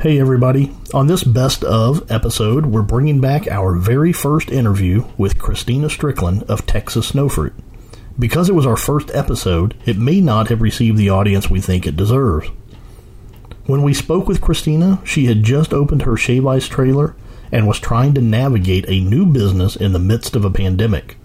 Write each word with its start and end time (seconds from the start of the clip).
Hey 0.00 0.18
everybody. 0.18 0.74
On 0.94 1.08
this 1.08 1.22
best 1.22 1.62
of 1.62 2.10
episode, 2.10 2.64
we're 2.64 2.80
bringing 2.80 3.20
back 3.20 3.46
our 3.48 3.74
very 3.74 4.14
first 4.14 4.48
interview 4.48 5.04
with 5.18 5.38
Christina 5.38 5.90
Strickland 5.90 6.42
of 6.44 6.64
Texas 6.64 7.08
Sno 7.08 7.28
Fruit. 7.28 7.52
Because 8.18 8.48
it 8.48 8.54
was 8.54 8.64
our 8.64 8.78
first 8.78 9.10
episode, 9.12 9.76
it 9.84 9.98
may 9.98 10.22
not 10.22 10.48
have 10.48 10.62
received 10.62 10.96
the 10.96 11.10
audience 11.10 11.50
we 11.50 11.60
think 11.60 11.86
it 11.86 11.98
deserves. 11.98 12.48
When 13.66 13.82
we 13.82 13.92
spoke 13.92 14.26
with 14.26 14.40
Christina, 14.40 15.02
she 15.04 15.26
had 15.26 15.42
just 15.42 15.74
opened 15.74 16.00
her 16.04 16.16
shave 16.16 16.46
ice 16.46 16.66
trailer 16.66 17.14
and 17.52 17.68
was 17.68 17.78
trying 17.78 18.14
to 18.14 18.22
navigate 18.22 18.88
a 18.88 19.04
new 19.04 19.26
business 19.26 19.76
in 19.76 19.92
the 19.92 19.98
midst 19.98 20.34
of 20.34 20.46
a 20.46 20.50
pandemic. 20.50 21.18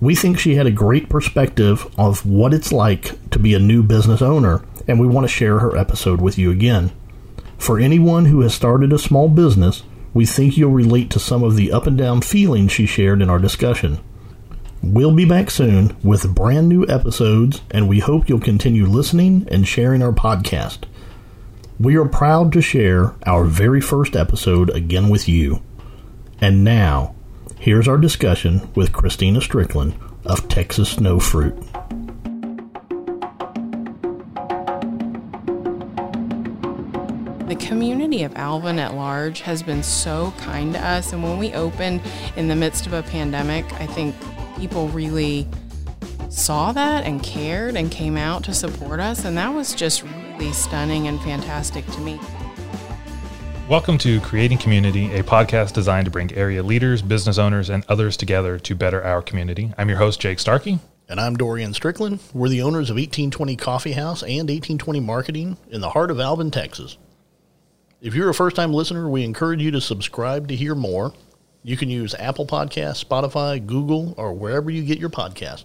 We 0.00 0.16
think 0.16 0.40
she 0.40 0.56
had 0.56 0.66
a 0.66 0.72
great 0.72 1.08
perspective 1.08 1.86
of 1.96 2.26
what 2.26 2.52
it's 2.52 2.72
like 2.72 3.30
to 3.30 3.38
be 3.38 3.54
a 3.54 3.60
new 3.60 3.84
business 3.84 4.22
owner, 4.22 4.64
and 4.88 4.98
we 4.98 5.06
want 5.06 5.22
to 5.22 5.32
share 5.32 5.60
her 5.60 5.76
episode 5.76 6.20
with 6.20 6.36
you 6.36 6.50
again. 6.50 6.90
For 7.60 7.78
anyone 7.78 8.24
who 8.24 8.40
has 8.40 8.54
started 8.54 8.90
a 8.90 8.98
small 8.98 9.28
business, 9.28 9.82
we 10.14 10.24
think 10.24 10.56
you'll 10.56 10.70
relate 10.70 11.10
to 11.10 11.20
some 11.20 11.44
of 11.44 11.56
the 11.56 11.70
up 11.70 11.86
and 11.86 11.96
down 11.96 12.22
feelings 12.22 12.72
she 12.72 12.86
shared 12.86 13.20
in 13.20 13.28
our 13.28 13.38
discussion. 13.38 14.00
We'll 14.82 15.14
be 15.14 15.26
back 15.26 15.50
soon 15.50 15.94
with 16.02 16.34
brand 16.34 16.70
new 16.70 16.88
episodes, 16.88 17.60
and 17.70 17.86
we 17.86 17.98
hope 17.98 18.30
you'll 18.30 18.40
continue 18.40 18.86
listening 18.86 19.46
and 19.50 19.68
sharing 19.68 20.02
our 20.02 20.10
podcast. 20.10 20.84
We 21.78 21.96
are 21.96 22.08
proud 22.08 22.50
to 22.54 22.62
share 22.62 23.14
our 23.26 23.44
very 23.44 23.82
first 23.82 24.16
episode 24.16 24.70
again 24.70 25.10
with 25.10 25.28
you. 25.28 25.60
And 26.40 26.64
now, 26.64 27.14
here's 27.58 27.86
our 27.86 27.98
discussion 27.98 28.70
with 28.74 28.94
Christina 28.94 29.42
Strickland 29.42 29.94
of 30.24 30.48
Texas 30.48 30.92
Sno 30.92 31.18
Fruit. 31.20 31.54
Community 37.60 38.24
of 38.24 38.34
Alvin 38.36 38.78
at 38.78 38.94
large 38.94 39.42
has 39.42 39.62
been 39.62 39.82
so 39.82 40.32
kind 40.38 40.72
to 40.72 40.84
us. 40.84 41.12
And 41.12 41.22
when 41.22 41.38
we 41.38 41.52
opened 41.52 42.00
in 42.36 42.48
the 42.48 42.56
midst 42.56 42.86
of 42.86 42.92
a 42.92 43.02
pandemic, 43.02 43.70
I 43.74 43.86
think 43.86 44.16
people 44.58 44.88
really 44.88 45.46
saw 46.30 46.72
that 46.72 47.04
and 47.04 47.22
cared 47.22 47.76
and 47.76 47.90
came 47.90 48.16
out 48.16 48.42
to 48.44 48.54
support 48.54 48.98
us. 48.98 49.24
And 49.24 49.36
that 49.36 49.54
was 49.54 49.74
just 49.74 50.02
really 50.02 50.52
stunning 50.52 51.06
and 51.06 51.20
fantastic 51.20 51.86
to 51.86 52.00
me. 52.00 52.18
Welcome 53.68 53.98
to 53.98 54.20
Creating 54.22 54.58
Community, 54.58 55.14
a 55.14 55.22
podcast 55.22 55.74
designed 55.74 56.06
to 56.06 56.10
bring 56.10 56.32
area 56.34 56.62
leaders, 56.62 57.02
business 57.02 57.38
owners, 57.38 57.70
and 57.70 57.84
others 57.88 58.16
together 58.16 58.58
to 58.58 58.74
better 58.74 59.04
our 59.04 59.22
community. 59.22 59.72
I'm 59.78 59.88
your 59.88 59.98
host, 59.98 60.20
Jake 60.20 60.40
Starkey. 60.40 60.80
And 61.08 61.20
I'm 61.20 61.36
Dorian 61.36 61.74
Strickland. 61.74 62.20
We're 62.32 62.48
the 62.48 62.62
owners 62.62 62.90
of 62.90 62.96
1820 62.96 63.56
Coffee 63.56 63.92
House 63.92 64.22
and 64.22 64.48
1820 64.48 65.00
Marketing 65.00 65.56
in 65.70 65.80
the 65.80 65.90
heart 65.90 66.10
of 66.10 66.18
Alvin, 66.18 66.50
Texas. 66.50 66.96
If 68.02 68.14
you're 68.14 68.30
a 68.30 68.34
first 68.34 68.56
time 68.56 68.72
listener, 68.72 69.10
we 69.10 69.24
encourage 69.24 69.60
you 69.60 69.70
to 69.72 69.80
subscribe 69.80 70.48
to 70.48 70.56
hear 70.56 70.74
more. 70.74 71.12
You 71.62 71.76
can 71.76 71.90
use 71.90 72.14
Apple 72.14 72.46
Podcasts, 72.46 73.04
Spotify, 73.04 73.64
Google, 73.64 74.14
or 74.16 74.32
wherever 74.32 74.70
you 74.70 74.82
get 74.82 74.98
your 74.98 75.10
podcast. 75.10 75.64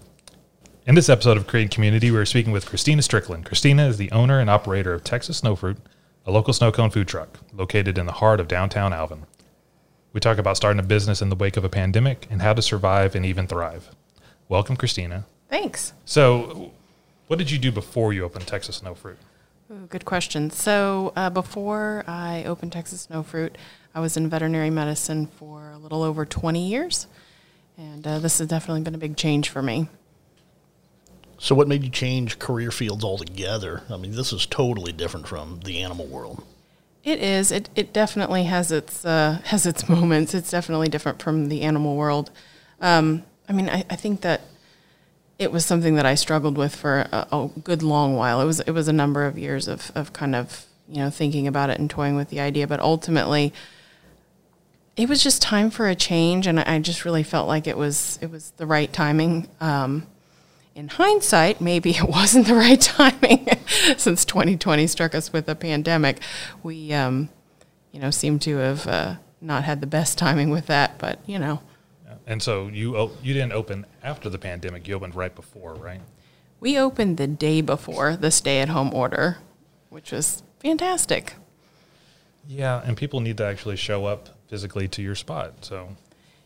In 0.86 0.96
this 0.96 1.08
episode 1.08 1.38
of 1.38 1.48
Creating 1.48 1.70
Community, 1.70 2.12
we're 2.12 2.26
speaking 2.26 2.52
with 2.52 2.66
Christina 2.66 3.02
Strickland. 3.04 3.46
Christina 3.46 3.88
is 3.88 3.96
the 3.96 4.12
owner 4.12 4.42
and 4.42 4.50
operator 4.50 4.94
of 4.94 5.06
Texas 5.06 5.38
Sno 5.38 5.56
Fruit, 5.56 5.78
a 6.26 6.32
local 6.32 6.52
snow 6.52 6.74
cone 6.74 6.90
food 6.90 7.08
truck 7.08 7.40
located 7.54 7.98
in 7.98 8.06
the 8.06 8.12
heart 8.12 8.42
of 8.42 8.50
downtown 8.50 8.92
Alvin. 8.92 9.26
We 10.12 10.20
talk 10.20 10.38
about 10.38 10.58
starting 10.58 10.82
a 10.82 10.84
business 10.84 11.22
in 11.22 11.30
the 11.30 11.38
wake 11.38 11.56
of 11.56 11.64
a 11.64 11.70
pandemic 11.70 12.28
and 12.30 12.42
how 12.42 12.52
to 12.52 12.62
survive 12.62 13.16
and 13.16 13.26
even 13.26 13.48
thrive. 13.48 13.92
Welcome, 14.50 14.76
Christina. 14.76 15.26
Thanks. 15.50 15.94
So, 16.04 16.74
what 17.28 17.40
did 17.40 17.50
you 17.50 17.60
do 17.60 17.72
before 17.72 18.12
you 18.12 18.26
opened 18.26 18.46
Texas 18.46 18.76
Sno 18.76 18.94
Fruit? 18.94 19.20
Ooh, 19.72 19.88
good 19.90 20.06
question. 20.06 20.52
So, 20.52 21.12
uh, 21.16 21.32
before 21.32 22.04
I 22.06 22.44
opened 22.44 22.72
Texas 22.72 23.02
Sno 23.02 23.24
Fruit, 23.24 23.58
I 23.96 24.00
was 24.00 24.16
in 24.16 24.30
veterinary 24.30 24.70
medicine 24.70 25.26
for 25.26 25.72
a 25.72 25.78
little 25.78 26.04
over 26.04 26.24
20 26.24 26.68
years. 26.68 27.08
And 27.76 28.06
uh, 28.06 28.20
this 28.20 28.38
has 28.38 28.48
definitely 28.48 28.82
been 28.82 28.94
a 28.94 29.00
big 29.00 29.18
change 29.18 29.50
for 29.50 29.64
me. 29.64 29.88
So, 31.40 31.56
what 31.56 31.68
made 31.68 31.84
you 31.84 31.90
change 31.90 32.38
career 32.38 32.70
fields 32.70 33.04
altogether? 33.04 33.82
I 33.90 33.98
mean, 33.98 34.12
this 34.12 34.32
is 34.32 34.46
totally 34.46 34.92
different 34.92 35.28
from 35.28 35.62
the 35.62 35.82
animal 35.82 36.06
world. 36.06 36.44
It 37.04 37.20
is. 37.20 37.52
It, 37.52 37.70
it 37.76 37.92
definitely 37.92 38.44
has 38.44 38.72
its 38.72 39.04
uh, 39.04 39.40
has 39.46 39.66
its 39.66 39.90
moments. 39.90 40.36
It's 40.36 40.52
definitely 40.52 40.90
different 40.90 41.22
from 41.24 41.50
the 41.50 41.64
animal 41.64 41.96
world. 41.96 42.30
Um, 42.80 43.24
I 43.50 43.54
mean, 43.54 43.70
I, 43.70 43.84
I 43.90 43.96
think 43.96 44.22
that 44.22 44.42
it 45.38 45.52
was 45.52 45.66
something 45.66 45.96
that 45.96 46.06
I 46.06 46.16
struggled 46.16 46.58
with 46.58 46.76
for 46.76 47.08
a, 47.12 47.28
a, 47.32 47.50
good 47.64 47.84
long 47.84 48.16
while. 48.16 48.42
It 48.42 48.46
was 48.46 48.60
it 48.62 48.72
was 48.72 48.88
a 48.88 48.94
number 48.94 49.26
of 49.26 49.38
years 49.38 49.68
of 49.68 49.92
of 49.96 50.14
kind 50.14 50.36
of 50.36 50.66
you 50.88 50.98
know 50.98 51.10
thinking 51.10 51.48
about 51.48 51.70
it 51.70 51.80
and 51.80 51.90
toying 51.90 52.16
with 52.16 52.30
the 52.30 52.40
idea, 52.40 52.68
but 52.68 52.80
ultimately, 52.80 53.54
it 54.96 55.10
was 55.10 55.22
just 55.22 55.42
time 55.42 55.70
for 55.70 55.88
a 55.88 55.96
change, 55.96 56.48
and 56.48 56.60
I 56.60 56.80
just 56.80 57.04
really 57.06 57.24
felt 57.24 57.48
like 57.48 57.68
it 57.68 57.78
was 57.78 58.18
it 58.22 58.32
was 58.32 58.52
the 58.52 58.66
right 58.66 58.92
timing. 58.92 59.50
Um, 59.60 60.08
in 60.74 60.90
hindsight, 60.90 61.62
maybe 61.62 61.92
it 61.92 62.04
wasn't 62.10 62.48
the 62.48 62.56
right 62.56 62.80
timing 62.80 63.48
since 63.98 64.26
2020 64.26 64.88
struck 64.88 65.16
us 65.16 65.32
with 65.32 65.48
a 65.48 65.56
pandemic. 65.56 66.20
We, 66.64 66.92
um, 66.94 67.30
you 67.94 68.00
know, 68.00 68.12
seem 68.12 68.40
to 68.40 68.58
have 68.58 68.86
uh, 68.86 69.16
not 69.40 69.64
had 69.64 69.80
the 69.80 69.88
best 69.88 70.18
timing 70.18 70.50
with 70.50 70.68
that, 70.68 70.98
but 70.98 71.20
you 71.26 71.40
know. 71.40 71.62
And 72.28 72.42
so 72.42 72.68
you 72.68 73.12
you 73.22 73.34
didn't 73.34 73.54
open 73.54 73.86
after 74.04 74.30
the 74.30 74.40
pandemic; 74.40 74.88
you 74.88 74.96
opened 74.96 75.16
right 75.16 75.34
before, 75.34 75.76
right? 75.76 76.02
We 76.60 76.78
opened 76.78 77.18
the 77.18 77.28
day 77.28 77.62
before 77.62 78.16
the 78.16 78.32
stay-at-home 78.32 78.94
order, 78.94 79.38
which 79.90 80.12
was 80.12 80.42
fantastic. 80.60 81.36
Yeah, 82.48 82.82
and 82.84 82.98
people 82.98 83.20
need 83.20 83.38
to 83.38 83.46
actually 83.46 83.76
show 83.76 84.06
up 84.06 84.30
physically 84.48 84.88
to 84.90 85.02
your 85.02 85.16
spot. 85.16 85.54
So, 85.66 85.90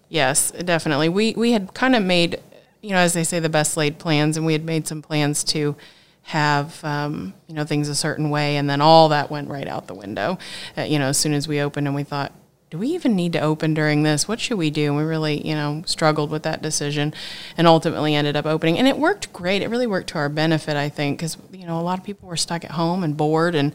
yes, 0.09 0.51
definitely. 0.51 1.09
We 1.09 1.33
we 1.33 1.51
had 1.51 1.73
kind 1.73 1.95
of 1.95 2.03
made, 2.03 2.41
you 2.81 2.91
know, 2.91 2.97
as 2.97 3.13
they 3.13 3.23
say, 3.23 3.39
the 3.39 3.49
best 3.49 3.77
laid 3.77 3.99
plans, 3.99 4.35
and 4.35 4.45
we 4.45 4.53
had 4.53 4.65
made 4.65 4.87
some 4.87 5.01
plans 5.01 5.43
to 5.45 5.75
have 6.23 6.83
um, 6.83 7.33
you 7.47 7.55
know 7.55 7.65
things 7.65 7.89
a 7.89 7.95
certain 7.95 8.29
way, 8.29 8.57
and 8.57 8.69
then 8.69 8.81
all 8.81 9.09
that 9.09 9.31
went 9.31 9.49
right 9.49 9.67
out 9.67 9.87
the 9.87 9.95
window. 9.95 10.37
Uh, 10.77 10.81
you 10.81 10.99
know, 10.99 11.07
as 11.07 11.17
soon 11.17 11.33
as 11.33 11.47
we 11.47 11.59
opened, 11.59 11.87
and 11.87 11.95
we 11.95 12.03
thought, 12.03 12.33
do 12.69 12.77
we 12.77 12.89
even 12.89 13.15
need 13.15 13.33
to 13.33 13.39
open 13.39 13.73
during 13.73 14.03
this? 14.03 14.27
What 14.27 14.39
should 14.39 14.57
we 14.57 14.69
do? 14.69 14.87
And 14.87 14.97
we 14.97 15.03
really, 15.03 15.45
you 15.47 15.55
know, 15.55 15.81
struggled 15.87 16.29
with 16.29 16.43
that 16.43 16.61
decision 16.61 17.13
and 17.57 17.65
ultimately 17.65 18.13
ended 18.13 18.35
up 18.35 18.45
opening. 18.45 18.77
And 18.77 18.87
it 18.87 18.97
worked 18.97 19.33
great. 19.33 19.63
It 19.63 19.69
really 19.69 19.87
worked 19.87 20.09
to 20.09 20.19
our 20.19 20.29
benefit, 20.29 20.75
I 20.77 20.87
think, 20.87 21.17
because, 21.17 21.37
you 21.51 21.65
know, 21.65 21.79
a 21.79 21.81
lot 21.81 21.97
of 21.97 22.05
people 22.05 22.29
were 22.29 22.37
stuck 22.37 22.63
at 22.63 22.71
home 22.71 23.03
and 23.03 23.17
bored 23.17 23.55
and 23.55 23.73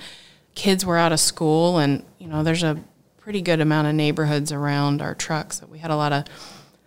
kids 0.54 0.87
were 0.87 0.97
out 0.97 1.10
of 1.10 1.19
school. 1.19 1.78
And, 1.78 2.04
you 2.19 2.28
know, 2.28 2.44
there's 2.44 2.62
a 2.62 2.78
pretty 3.19 3.43
good 3.43 3.60
amount 3.60 3.88
of 3.88 3.94
neighborhoods 3.94 4.53
around 4.53 5.03
our 5.03 5.15
trucks. 5.15 5.59
So 5.59 5.66
we 5.66 5.78
had 5.78 5.91
a 5.91 5.97
lot 5.97 6.12
of 6.12 6.25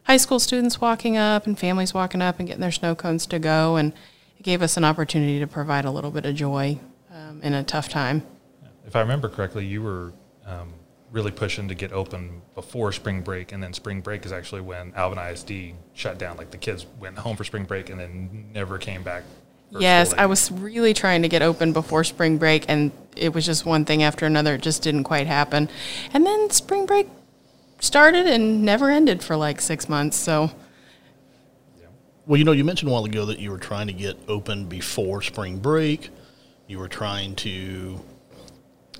high 0.03 0.17
school 0.17 0.39
students 0.39 0.79
walking 0.79 1.17
up 1.17 1.45
and 1.45 1.59
families 1.59 1.93
walking 1.93 2.21
up 2.21 2.39
and 2.39 2.47
getting 2.47 2.61
their 2.61 2.71
snow 2.71 2.95
cones 2.95 3.25
to 3.25 3.39
go. 3.39 3.75
And 3.75 3.91
it 4.39 4.43
gave 4.43 4.61
us 4.61 4.77
an 4.77 4.85
opportunity 4.85 5.39
to 5.39 5.47
provide 5.47 5.83
a 5.83 5.91
little 5.91 6.11
bit 6.11 6.25
of 6.25 6.35
joy 6.35 6.79
um, 7.11 7.41
in 7.43 7.53
a 7.53 7.65
tough 7.65 7.89
time. 7.89 8.23
If 8.85 8.95
I 8.95 9.01
remember 9.01 9.27
correctly, 9.27 9.65
you 9.65 9.81
were. 9.81 10.13
Um 10.45 10.76
really 11.11 11.31
pushing 11.31 11.67
to 11.67 11.75
get 11.75 11.91
open 11.91 12.41
before 12.55 12.91
spring 12.91 13.21
break, 13.21 13.51
and 13.51 13.61
then 13.63 13.73
spring 13.73 14.01
break 14.01 14.25
is 14.25 14.31
actually 14.31 14.61
when 14.61 14.93
Alvin 14.95 15.17
ISD 15.17 15.73
shut 15.93 16.17
down. 16.17 16.37
Like 16.37 16.51
the 16.51 16.57
kids 16.57 16.85
went 16.99 17.17
home 17.17 17.35
for 17.35 17.43
spring 17.43 17.63
break 17.63 17.89
and 17.89 17.99
then 17.99 18.49
never 18.53 18.77
came 18.77 19.03
back. 19.03 19.23
Yes, 19.71 20.13
I 20.13 20.27
was 20.27 20.49
really 20.49 20.93
trying 20.93 21.23
to 21.23 21.27
get 21.27 21.41
open 21.41 21.73
before 21.73 22.03
spring 22.03 22.37
break, 22.37 22.65
and 22.69 22.91
it 23.15 23.33
was 23.33 23.45
just 23.45 23.65
one 23.65 23.83
thing 23.83 24.01
after 24.01 24.25
another. 24.25 24.55
It 24.55 24.61
just 24.61 24.81
didn't 24.81 25.03
quite 25.03 25.27
happen. 25.27 25.69
And 26.13 26.25
then 26.25 26.49
spring 26.51 26.85
break 26.85 27.07
started 27.79 28.27
and 28.27 28.63
never 28.63 28.89
ended 28.89 29.21
for 29.23 29.35
like 29.35 29.59
six 29.59 29.89
months. 29.89 30.17
So. 30.17 30.51
Well, 32.25 32.37
you 32.37 32.43
know, 32.43 32.51
you 32.51 32.63
mentioned 32.63 32.89
a 32.89 32.93
while 32.93 33.05
ago 33.05 33.25
that 33.25 33.39
you 33.39 33.51
were 33.51 33.57
trying 33.57 33.87
to 33.87 33.93
get 33.93 34.17
open 34.27 34.65
before 34.65 35.21
spring 35.21 35.59
break. 35.59 36.09
You 36.67 36.79
were 36.79 36.89
trying 36.89 37.35
to 37.37 38.01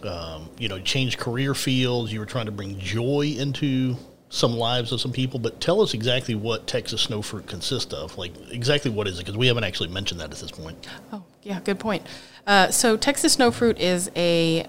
um, 0.06 0.50
you 0.58 0.68
know, 0.68 0.80
change 0.80 1.18
career 1.18 1.54
fields. 1.54 2.12
You 2.12 2.20
were 2.20 2.26
trying 2.26 2.46
to 2.46 2.52
bring 2.52 2.80
joy 2.80 3.36
into 3.38 3.96
some 4.30 4.54
lives 4.54 4.92
of 4.92 5.00
some 5.00 5.12
people. 5.12 5.40
But 5.40 5.62
tell 5.62 5.82
us 5.82 5.94
exactly 5.94 6.36
what 6.36 6.68
Texas 6.68 7.02
Sno 7.02 7.22
Fruit 7.22 7.48
consists 7.48 7.94
of. 7.94 8.18
Like, 8.18 8.34
exactly 8.52 8.92
what 8.92 9.08
is 9.08 9.18
it? 9.18 9.26
Because 9.26 9.38
we 9.38 9.48
haven't 9.48 9.64
actually 9.64 9.90
mentioned 9.90 10.20
that 10.20 10.32
at 10.32 10.38
this 10.38 10.52
point. 10.52 10.88
Oh, 11.12 11.24
yeah, 11.44 11.60
good 11.62 11.80
point. 11.80 12.06
Uh, 12.46 12.70
so, 12.70 12.98
Texas 12.98 13.34
Sno 13.34 13.52
Fruit 13.52 13.80
is 13.80 14.12
a 14.16 14.68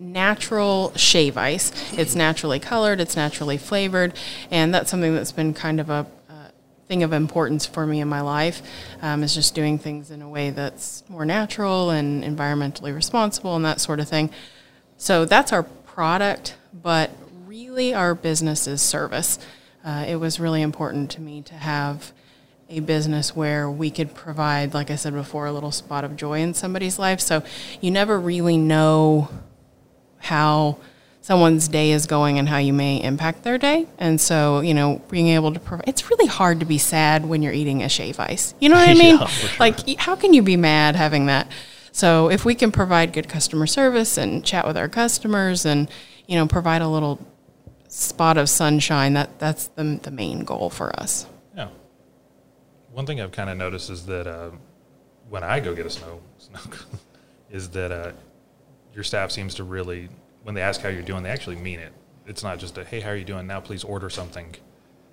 natural 0.00 0.92
shave 0.96 1.36
ice. 1.36 1.72
It's 1.96 2.14
naturally 2.14 2.58
colored, 2.58 3.00
it's 3.00 3.16
naturally 3.16 3.58
flavored, 3.58 4.14
and 4.50 4.74
that's 4.74 4.90
something 4.90 5.14
that's 5.14 5.32
been 5.32 5.54
kind 5.54 5.80
of 5.80 5.90
a 5.90 6.06
thing 6.88 7.02
of 7.02 7.12
importance 7.12 7.66
for 7.66 7.86
me 7.86 8.00
in 8.00 8.08
my 8.08 8.22
life 8.22 8.62
um, 9.02 9.22
is 9.22 9.34
just 9.34 9.54
doing 9.54 9.78
things 9.78 10.10
in 10.10 10.22
a 10.22 10.28
way 10.28 10.50
that's 10.50 11.04
more 11.08 11.24
natural 11.24 11.90
and 11.90 12.24
environmentally 12.24 12.94
responsible 12.94 13.54
and 13.54 13.64
that 13.64 13.80
sort 13.80 14.00
of 14.00 14.08
thing. 14.08 14.30
So 14.96 15.26
that's 15.26 15.52
our 15.52 15.62
product, 15.62 16.56
but 16.72 17.10
really 17.46 17.94
our 17.94 18.14
business 18.14 18.66
is 18.66 18.80
service. 18.80 19.38
Uh, 19.84 20.06
it 20.08 20.16
was 20.16 20.40
really 20.40 20.62
important 20.62 21.10
to 21.12 21.20
me 21.20 21.42
to 21.42 21.54
have 21.54 22.12
a 22.70 22.80
business 22.80 23.34
where 23.36 23.70
we 23.70 23.90
could 23.90 24.14
provide, 24.14 24.74
like 24.74 24.90
I 24.90 24.96
said 24.96 25.14
before, 25.14 25.46
a 25.46 25.52
little 25.52 25.72
spot 25.72 26.04
of 26.04 26.16
joy 26.16 26.40
in 26.40 26.54
somebody's 26.54 26.98
life. 26.98 27.20
So 27.20 27.42
you 27.80 27.90
never 27.90 28.18
really 28.18 28.56
know 28.56 29.28
how 30.18 30.78
someone's 31.28 31.68
day 31.68 31.90
is 31.90 32.06
going 32.06 32.38
and 32.38 32.48
how 32.48 32.56
you 32.56 32.72
may 32.72 33.02
impact 33.02 33.42
their 33.42 33.58
day. 33.58 33.86
And 33.98 34.18
so, 34.18 34.60
you 34.60 34.72
know, 34.72 35.02
being 35.10 35.28
able 35.28 35.52
to 35.52 35.60
provide, 35.60 35.86
it's 35.86 36.08
really 36.08 36.24
hard 36.24 36.60
to 36.60 36.64
be 36.64 36.78
sad 36.78 37.26
when 37.26 37.42
you're 37.42 37.52
eating 37.52 37.82
a 37.82 37.88
shave 37.90 38.18
ice. 38.18 38.54
You 38.60 38.70
know 38.70 38.76
what 38.76 38.88
I 38.88 38.94
mean? 39.04 39.18
Yeah, 39.18 39.26
sure. 39.26 39.50
Like, 39.60 39.98
how 39.98 40.16
can 40.16 40.32
you 40.32 40.40
be 40.40 40.56
mad 40.56 40.96
having 40.96 41.26
that? 41.26 41.46
So, 41.92 42.30
if 42.30 42.46
we 42.46 42.54
can 42.54 42.72
provide 42.72 43.12
good 43.12 43.28
customer 43.28 43.66
service 43.66 44.16
and 44.16 44.42
chat 44.42 44.66
with 44.66 44.78
our 44.78 44.88
customers 44.88 45.66
and, 45.66 45.90
you 46.26 46.36
know, 46.36 46.46
provide 46.46 46.80
a 46.80 46.88
little 46.88 47.20
spot 47.88 48.38
of 48.38 48.48
sunshine, 48.48 49.12
that, 49.12 49.38
that's 49.38 49.68
the, 49.68 50.00
the 50.02 50.10
main 50.10 50.44
goal 50.44 50.70
for 50.70 50.98
us. 50.98 51.26
Yeah. 51.54 51.68
One 52.90 53.04
thing 53.04 53.20
I've 53.20 53.32
kind 53.32 53.50
of 53.50 53.58
noticed 53.58 53.90
is 53.90 54.06
that 54.06 54.26
uh, 54.26 54.52
when 55.28 55.44
I 55.44 55.60
go 55.60 55.74
get 55.74 55.84
a 55.84 55.90
snow, 55.90 56.22
snow 56.38 56.60
is 57.50 57.68
that 57.68 57.92
uh, 57.92 58.12
your 58.94 59.04
staff 59.04 59.30
seems 59.30 59.56
to 59.56 59.64
really, 59.64 60.08
when 60.48 60.54
they 60.54 60.62
ask 60.62 60.80
how 60.80 60.88
you're 60.88 61.02
doing, 61.02 61.22
they 61.22 61.28
actually 61.28 61.56
mean 61.56 61.78
it. 61.78 61.92
It's 62.26 62.42
not 62.42 62.58
just 62.58 62.78
a, 62.78 62.82
hey, 62.82 63.00
how 63.00 63.10
are 63.10 63.16
you 63.16 63.22
doing? 63.22 63.46
Now 63.46 63.60
please 63.60 63.84
order 63.84 64.08
something. 64.08 64.56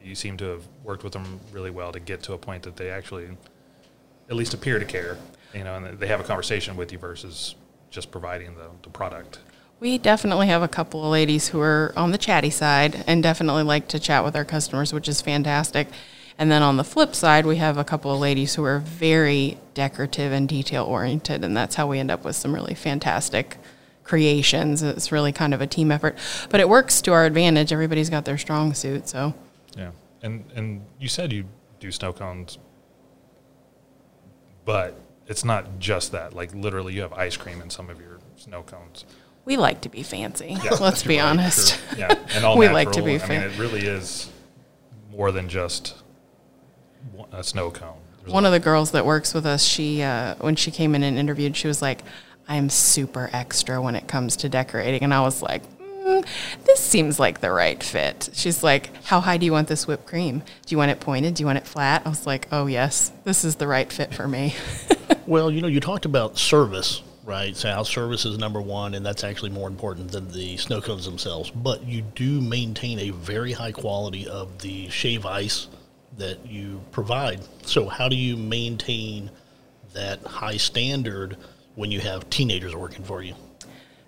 You 0.01 0.15
seem 0.15 0.37
to 0.37 0.45
have 0.45 0.63
worked 0.81 1.03
with 1.03 1.11
them 1.11 1.41
really 1.51 1.71
well 1.71 1.91
to 1.91 1.99
get 1.99 2.23
to 2.23 2.31
a 2.31 2.37
point 2.37 2.63
that 2.63 2.77
they 2.77 2.89
actually 2.89 3.27
at 4.29 4.35
least 4.37 4.53
appear 4.53 4.79
to 4.79 4.85
care, 4.85 5.17
you 5.53 5.65
know, 5.65 5.75
and 5.75 5.99
they 5.99 6.07
have 6.07 6.21
a 6.21 6.23
conversation 6.23 6.77
with 6.77 6.93
you 6.93 6.97
versus 6.99 7.55
just 7.89 8.11
providing 8.11 8.55
the, 8.55 8.69
the 8.81 8.89
product. 8.89 9.39
We 9.81 9.97
definitely 9.97 10.47
have 10.47 10.63
a 10.63 10.69
couple 10.69 11.03
of 11.03 11.11
ladies 11.11 11.49
who 11.49 11.59
are 11.59 11.91
on 11.97 12.11
the 12.11 12.17
chatty 12.17 12.49
side 12.49 13.03
and 13.05 13.21
definitely 13.21 13.63
like 13.63 13.89
to 13.89 13.99
chat 13.99 14.23
with 14.23 14.37
our 14.37 14.45
customers, 14.45 14.93
which 14.93 15.09
is 15.09 15.21
fantastic. 15.21 15.89
And 16.37 16.49
then 16.49 16.63
on 16.63 16.77
the 16.77 16.85
flip 16.85 17.13
side, 17.13 17.45
we 17.45 17.57
have 17.57 17.77
a 17.77 17.83
couple 17.83 18.13
of 18.13 18.21
ladies 18.21 18.55
who 18.55 18.63
are 18.63 18.79
very 18.79 19.57
decorative 19.73 20.31
and 20.31 20.47
detail 20.47 20.85
oriented, 20.85 21.43
and 21.43 21.57
that's 21.57 21.75
how 21.75 21.87
we 21.87 21.99
end 21.99 22.09
up 22.09 22.23
with 22.23 22.37
some 22.37 22.55
really 22.55 22.73
fantastic 22.73 23.57
creations. 24.05 24.81
It's 24.81 25.11
really 25.11 25.33
kind 25.33 25.53
of 25.53 25.59
a 25.59 25.67
team 25.67 25.91
effort, 25.91 26.17
but 26.49 26.59
it 26.61 26.69
works 26.69 27.01
to 27.01 27.11
our 27.11 27.25
advantage. 27.25 27.73
Everybody's 27.73 28.09
got 28.09 28.23
their 28.23 28.37
strong 28.37 28.73
suit, 28.73 29.09
so 29.09 29.33
Yeah, 29.77 29.91
and 30.21 30.45
and 30.55 30.85
you 30.99 31.09
said 31.09 31.33
you 31.33 31.45
do 31.81 31.91
snow 31.91 32.13
cones, 32.13 32.57
but 34.63 34.95
it's 35.27 35.43
not 35.43 35.79
just 35.79 36.11
that. 36.13 36.33
Like 36.33 36.53
literally, 36.53 36.93
you 36.93 37.01
have 37.01 37.13
ice 37.13 37.35
cream 37.37 37.61
in 37.61 37.69
some 37.69 37.89
of 37.89 37.99
your 37.99 38.19
snow 38.37 38.63
cones. 38.63 39.05
we 39.45 39.57
like 39.57 39.81
to 39.81 39.89
be 39.89 40.03
fancy. 40.03 40.57
Yeah, 40.63 40.75
Let's 40.81 41.03
be 41.03 41.17
right, 41.17 41.25
honest. 41.25 41.79
sure. 41.89 41.99
Yeah, 41.99 42.15
and 42.35 42.45
all 42.45 42.57
We 42.57 42.65
natural. 42.67 42.73
like 42.85 42.91
to 42.93 43.01
be 43.01 43.19
I 43.21 43.27
mean, 43.27 43.41
it 43.41 43.57
really 43.59 43.81
is 43.85 44.29
more 45.11 45.31
than 45.31 45.49
just 45.49 45.95
a 47.31 47.43
snow 47.43 47.71
cone. 47.71 47.97
There's 48.21 48.33
One 48.33 48.45
of 48.45 48.51
the 48.51 48.59
girls 48.59 48.91
that 48.91 49.05
works 49.05 49.33
with 49.33 49.45
us, 49.45 49.63
she 49.63 50.01
uh, 50.01 50.35
when 50.35 50.55
she 50.55 50.71
came 50.71 50.95
in 50.95 51.03
and 51.03 51.17
interviewed, 51.17 51.55
she 51.55 51.67
was 51.67 51.81
like, 51.81 52.01
"I'm 52.47 52.69
super 52.69 53.29
extra 53.33 53.81
when 53.81 53.95
it 53.95 54.07
comes 54.07 54.35
to 54.37 54.49
decorating," 54.49 55.03
and 55.03 55.13
I 55.13 55.21
was 55.21 55.41
like, 55.41 55.63
mm, 55.79 56.25
"This 56.65 56.79
seems 56.79 57.19
like 57.19 57.41
the 57.41 57.51
right 57.51 57.81
fit." 57.81 58.29
She's 58.33 58.63
like, 58.63 58.91
"How 59.05 59.19
high 59.21 59.37
do 59.37 59.45
you 59.45 59.51
want 59.51 59.67
this 59.67 59.87
whipped 59.87 60.05
cream? 60.05 60.43
Do 60.65 60.73
you 60.73 60.77
want 60.77 60.91
it 60.91 60.99
pointed? 60.99 61.35
Do 61.35 61.43
you 61.43 61.47
want 61.47 61.57
it 61.57 61.67
flat?" 61.67 62.03
I 62.05 62.09
was 62.09 62.25
like, 62.27 62.47
"Oh 62.51 62.67
yes, 62.67 63.11
this 63.23 63.43
is 63.43 63.55
the 63.55 63.67
right 63.67 63.91
fit 63.91 64.13
for 64.13 64.27
me." 64.27 64.55
Well, 65.27 65.49
you 65.49 65.59
know, 65.59 65.67
you 65.67 65.79
talked 65.79 66.05
about 66.05 66.37
service, 66.37 67.01
right? 67.23 67.55
So 67.57 67.71
how 67.71 67.81
service 67.81 68.25
is 68.25 68.37
number 68.37 68.61
one, 68.61 68.93
and 68.93 69.03
that's 69.03 69.23
actually 69.23 69.49
more 69.49 69.67
important 69.67 70.11
than 70.11 70.31
the 70.31 70.57
snow 70.57 70.81
cones 70.81 71.05
themselves. 71.05 71.49
But 71.49 71.83
you 71.83 72.03
do 72.03 72.39
maintain 72.41 72.99
a 72.99 73.09
very 73.09 73.51
high 73.51 73.71
quality 73.71 74.27
of 74.27 74.59
the 74.59 74.87
shave 74.89 75.25
ice 75.25 75.67
that 76.17 76.45
you 76.45 76.81
provide. 76.91 77.41
So 77.63 77.89
how 77.89 78.07
do 78.07 78.15
you 78.15 78.37
maintain 78.37 79.31
that 79.93 80.21
high 80.21 80.57
standard 80.57 81.37
when 81.75 81.91
you 81.91 81.99
have 81.99 82.29
teenagers 82.29 82.75
working 82.75 83.03
for 83.03 83.21
you? 83.21 83.35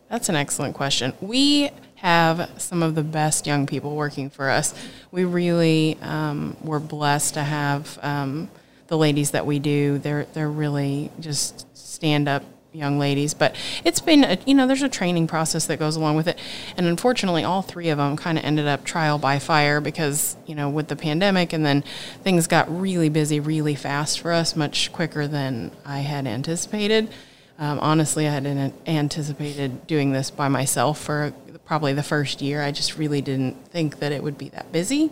That's 0.10 0.30
an 0.30 0.36
excellent 0.36 0.75
question. 0.75 1.14
We 1.22 1.69
have 1.96 2.50
some 2.58 2.81
of 2.81 2.96
the 2.96 3.04
best 3.04 3.46
young 3.46 3.66
people 3.66 3.96
working 3.96 4.30
for 4.30 4.50
us. 4.50 4.74
We 5.12 5.25
really 5.25 5.98
um, 6.02 6.56
we're 6.62 6.80
blessed 6.80 7.34
to 7.36 7.44
have 7.44 8.00
um, 8.02 8.50
the 8.88 8.98
ladies 8.98 9.31
that 9.31 9.46
we 9.46 9.60
do. 9.60 9.98
They're 9.98 10.25
they're 10.34 10.50
really 10.50 11.12
just 11.19 11.66
stand 11.78 12.30
up 12.30 12.44
young 12.72 13.00
ladies. 13.00 13.34
But 13.34 13.56
it's 13.84 14.00
been 14.00 14.24
a, 14.24 14.38
you 14.46 14.54
know 14.54 14.68
there's 14.68 14.84
a 14.84 14.90
training 14.90 15.28
process 15.28 15.66
that 15.66 15.80
goes 15.80 15.96
along 15.96 16.16
with 16.16 16.28
it, 16.28 16.40
and 16.78 16.86
unfortunately 16.86 17.44
all 17.44 17.62
three 17.62 17.90
of 17.90 17.98
them 17.98 18.16
kind 18.16 18.38
of 18.38 18.46
ended 18.46 18.68
up 18.68 18.86
trial 18.86 19.18
by 19.18 19.40
fire 19.40 19.81
because 19.81 20.38
you 20.46 20.56
know 20.56 20.69
with 20.69 20.88
the 20.88 20.96
pandemic 20.96 21.52
and 21.52 21.66
then 21.66 21.84
things 22.24 22.48
got 22.48 22.69
really 22.69 23.10
busy 23.10 23.40
really 23.40 23.75
fast 23.75 24.19
for 24.19 24.31
us, 24.31 24.56
much 24.56 24.92
quicker 24.94 25.28
than 25.28 25.72
I 25.86 26.00
had 26.00 26.28
anticipated. 26.28 27.10
Um, 27.59 27.80
honestly, 27.80 28.27
I 28.27 28.31
hadn't 28.31 28.74
anticipated 28.86 29.88
doing 29.88 30.12
this 30.12 30.30
by 30.30 30.48
myself 30.48 31.00
for 31.00 31.33
probably 31.65 31.94
the 31.94 32.04
first 32.04 32.42
year. 32.42 32.62
I 32.62 32.71
just 32.71 32.98
really 32.98 33.21
didn't 33.21 33.68
think 33.69 34.00
that 34.00 34.12
it 34.12 34.21
would 34.21 34.38
be 34.38 34.50
that 34.50 34.71
busy. 34.71 35.12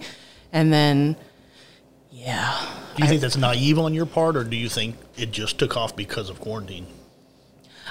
And 0.53 0.71
then, 0.71 1.15
yeah, 2.11 2.69
Do 2.95 3.03
you 3.03 3.09
think 3.09 3.21
that's 3.21 3.35
naive 3.35 3.79
on 3.79 3.93
your 3.93 4.05
part, 4.05 4.37
or 4.37 4.43
do 4.43 4.55
you 4.55 4.69
think 4.69 4.95
it 5.17 5.31
just 5.31 5.57
took 5.57 5.75
off 5.75 5.95
because 5.95 6.29
of 6.29 6.39
quarantine? 6.39 6.87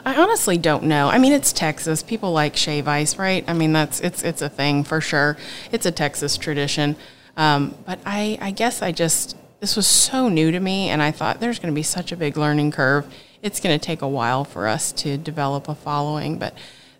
I 0.05 0.17
honestly 0.17 0.56
don't 0.56 0.85
know. 0.85 1.09
I 1.09 1.19
mean, 1.19 1.33
it's 1.33 1.53
Texas. 1.53 2.03
People 2.03 2.33
like 2.33 2.56
shave 2.56 2.89
ice, 2.89 3.19
right? 3.19 3.45
I 3.47 3.53
mean, 3.53 3.73
that's 3.73 4.01
it's 4.01 4.23
it's 4.23 4.43
a 4.43 4.49
thing 4.49 4.83
for 4.85 5.01
sure. 5.01 5.37
It's 5.73 5.87
a 5.87 5.93
Texas 5.93 6.37
tradition. 6.37 6.97
Um, 7.37 7.77
but 7.87 7.99
I 8.06 8.39
I 8.41 8.51
guess 8.51 8.83
I 8.83 8.93
just 8.93 9.37
this 9.61 9.77
was 9.77 9.87
so 9.87 10.29
new 10.29 10.51
to 10.51 10.61
me, 10.61 10.89
and 10.89 11.03
I 11.03 11.11
thought 11.11 11.41
there's 11.41 11.59
going 11.59 11.73
to 11.73 11.75
be 11.75 11.83
such 11.83 12.12
a 12.12 12.17
big 12.17 12.37
learning 12.37 12.71
curve. 12.73 13.06
It's 13.44 13.61
going 13.61 13.79
to 13.79 13.85
take 13.85 14.00
a 14.00 14.08
while 14.08 14.43
for 14.43 14.67
us 14.67 14.91
to 14.93 15.19
develop 15.19 15.69
a 15.69 15.75
following, 15.75 16.38
but 16.38 16.55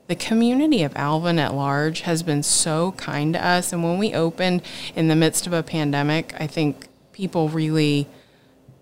the 0.09 0.15
community 0.15 0.83
of 0.83 0.95
Alvin 0.95 1.39
at 1.39 1.55
large 1.55 2.03
has 2.03 2.23
been 2.23 2.43
so 2.43 2.93
kind 2.99 3.33
to 3.33 3.43
us. 3.43 3.73
And 3.73 3.83
when 3.83 3.97
we 3.97 4.13
opened 4.13 4.61
in 4.95 5.09
the 5.09 5.17
midst 5.17 5.47
of 5.47 5.55
a 5.55 5.63
pandemic, 5.63 6.35
I 6.39 6.47
think 6.47 6.89
people 7.13 7.49
really 7.49 8.07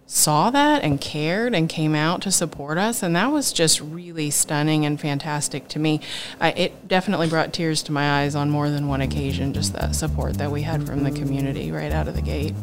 saw 0.07 0.51
that 0.51 0.83
and 0.83 1.01
cared 1.01 1.55
and 1.55 1.69
came 1.69 1.95
out 1.95 2.21
to 2.23 2.33
support 2.33 2.79
us. 2.79 3.01
And 3.01 3.15
that 3.15 3.31
was 3.31 3.53
just 3.53 3.81
really 3.81 4.29
stunning 4.31 4.85
and 4.85 5.01
fantastic 5.01 5.69
to 5.69 5.79
me. 5.79 6.01
I, 6.41 6.51
it 6.51 6.89
definitely 6.89 7.29
brought 7.29 7.53
tears 7.53 7.85
to 7.85 7.93
my 7.93 8.23
eyes 8.23 8.35
on 8.35 8.51
more 8.51 8.71
than 8.71 8.89
one 8.89 9.03
occasion 9.03 9.53
just 9.53 9.73
that 9.75 9.95
support 9.95 10.35
that 10.39 10.51
we 10.51 10.63
had 10.63 10.85
from 10.85 11.05
the 11.05 11.13
community 11.13 11.71
right 11.71 11.93
out 11.93 12.09
of 12.09 12.17
the 12.17 12.23
gate 12.23 12.55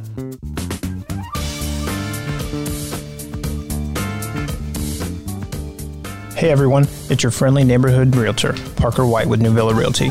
Hey 6.39 6.51
everyone, 6.51 6.87
it's 7.09 7.21
your 7.21 7.33
friendly 7.33 7.65
neighborhood 7.65 8.15
realtor, 8.15 8.55
Parker 8.77 9.05
White 9.05 9.27
with 9.27 9.41
Nuvilla 9.41 9.75
Realty. 9.75 10.09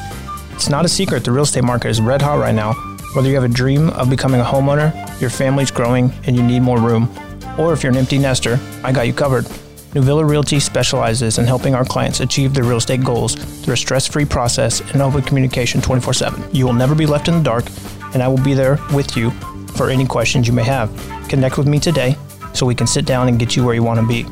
It's 0.53 0.69
not 0.69 0.85
a 0.85 0.89
secret 0.89 1.25
the 1.25 1.33
real 1.33 1.45
estate 1.45 1.64
market 1.64 1.88
is 1.88 2.02
red 2.02 2.21
hot 2.21 2.38
right 2.38 2.55
now. 2.55 2.75
Whether 3.14 3.31
you 3.31 3.35
have 3.37 3.45
a 3.45 3.49
dream 3.49 3.88
of 3.88 4.11
becoming 4.11 4.43
a 4.43 4.45
homeowner, 4.45 4.93
your 5.23 5.31
family's 5.31 5.71
growing, 5.71 6.12
and 6.26 6.37
you 6.37 6.43
need 6.43 6.61
more 6.61 6.79
room, 6.79 7.09
or 7.59 7.73
if 7.73 7.83
you're 7.83 7.93
an 7.93 7.97
empty 7.97 8.19
nester, 8.19 8.61
I 8.85 8.93
got 8.93 9.07
you 9.07 9.14
covered. 9.14 9.47
Nuvilla 9.95 10.29
Realty 10.29 10.61
specializes 10.61 11.38
in 11.38 11.47
helping 11.47 11.75
our 11.75 11.87
clients 11.87 12.21
achieve 12.21 12.52
their 12.52 12.64
real 12.64 12.76
estate 12.76 13.02
goals 13.02 13.35
through 13.35 13.73
a 13.73 13.79
stress 13.79 14.07
free 14.07 14.26
process 14.26 14.83
and 14.93 15.00
open 15.00 15.23
communication 15.23 15.81
24 15.81 16.12
7. 16.12 16.55
You 16.55 16.67
will 16.67 16.75
never 16.75 16.95
be 16.95 17.07
left 17.07 17.29
in 17.29 17.38
the 17.38 17.43
dark, 17.43 17.64
and 18.12 18.23
I 18.23 18.29
will 18.29 18.45
be 18.45 18.52
there 18.52 18.79
with 18.93 19.17
you 19.17 19.31
for 19.79 19.88
any 19.88 20.05
questions 20.05 20.47
you 20.47 20.52
may 20.52 20.64
have. 20.64 20.91
Connect 21.31 21.57
with 21.57 21.67
me 21.67 21.81
today 21.81 22.19
so 22.52 22.67
we 22.67 22.75
can 22.75 22.87
sit 22.87 23.07
down 23.07 23.29
and 23.29 23.38
get 23.38 23.57
you 23.57 23.64
where 23.64 23.75
you 23.75 23.83
want 23.83 23.99
to 23.99 24.07
be. 24.07 24.26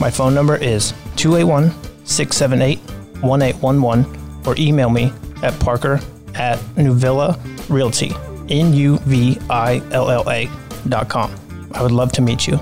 My 0.00 0.10
phone 0.10 0.34
number 0.34 0.56
is 0.56 0.94
281 1.16 1.70
678 2.04 2.78
1811 3.22 4.46
or 4.46 4.54
email 4.58 4.90
me 4.90 5.12
at 5.42 5.58
parker 5.60 6.00
at 6.34 6.58
Nuvilla 6.76 7.38
Realty, 7.68 8.12
N 8.48 8.72
U 8.72 8.98
V 9.00 9.38
I 9.48 9.82
L 9.92 10.10
L 10.10 10.28
A 10.30 10.48
dot 10.88 11.08
com. 11.08 11.34
I 11.72 11.82
would 11.82 11.92
love 11.92 12.12
to 12.12 12.22
meet 12.22 12.46
you. 12.46 12.58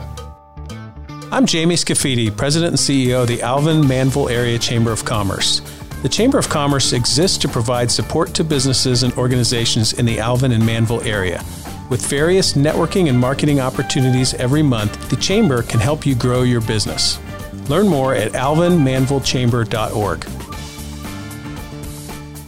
I'm 1.30 1.44
Jamie 1.44 1.74
Scafidi, 1.74 2.34
President 2.34 2.70
and 2.70 2.78
CEO 2.78 3.22
of 3.22 3.28
the 3.28 3.42
Alvin 3.42 3.82
Manvel 3.82 4.30
Area 4.30 4.58
Chamber 4.58 4.92
of 4.92 5.04
Commerce. 5.04 5.60
The 6.02 6.08
Chamber 6.08 6.38
of 6.38 6.48
Commerce 6.48 6.92
exists 6.92 7.36
to 7.38 7.48
provide 7.48 7.90
support 7.90 8.32
to 8.34 8.44
businesses 8.44 9.02
and 9.02 9.12
organizations 9.14 9.94
in 9.94 10.06
the 10.06 10.20
Alvin 10.20 10.52
and 10.52 10.62
Manvel 10.62 11.04
area. 11.04 11.44
With 11.90 12.06
various 12.06 12.52
networking 12.52 13.08
and 13.08 13.18
marketing 13.18 13.60
opportunities 13.60 14.32
every 14.34 14.62
month, 14.62 15.10
the 15.10 15.16
Chamber 15.16 15.62
can 15.62 15.80
help 15.80 16.06
you 16.06 16.14
grow 16.14 16.42
your 16.42 16.60
business. 16.60 17.18
Learn 17.68 17.86
more 17.86 18.14
at 18.14 18.32
alvinmanvelchamber.org. 18.32 20.24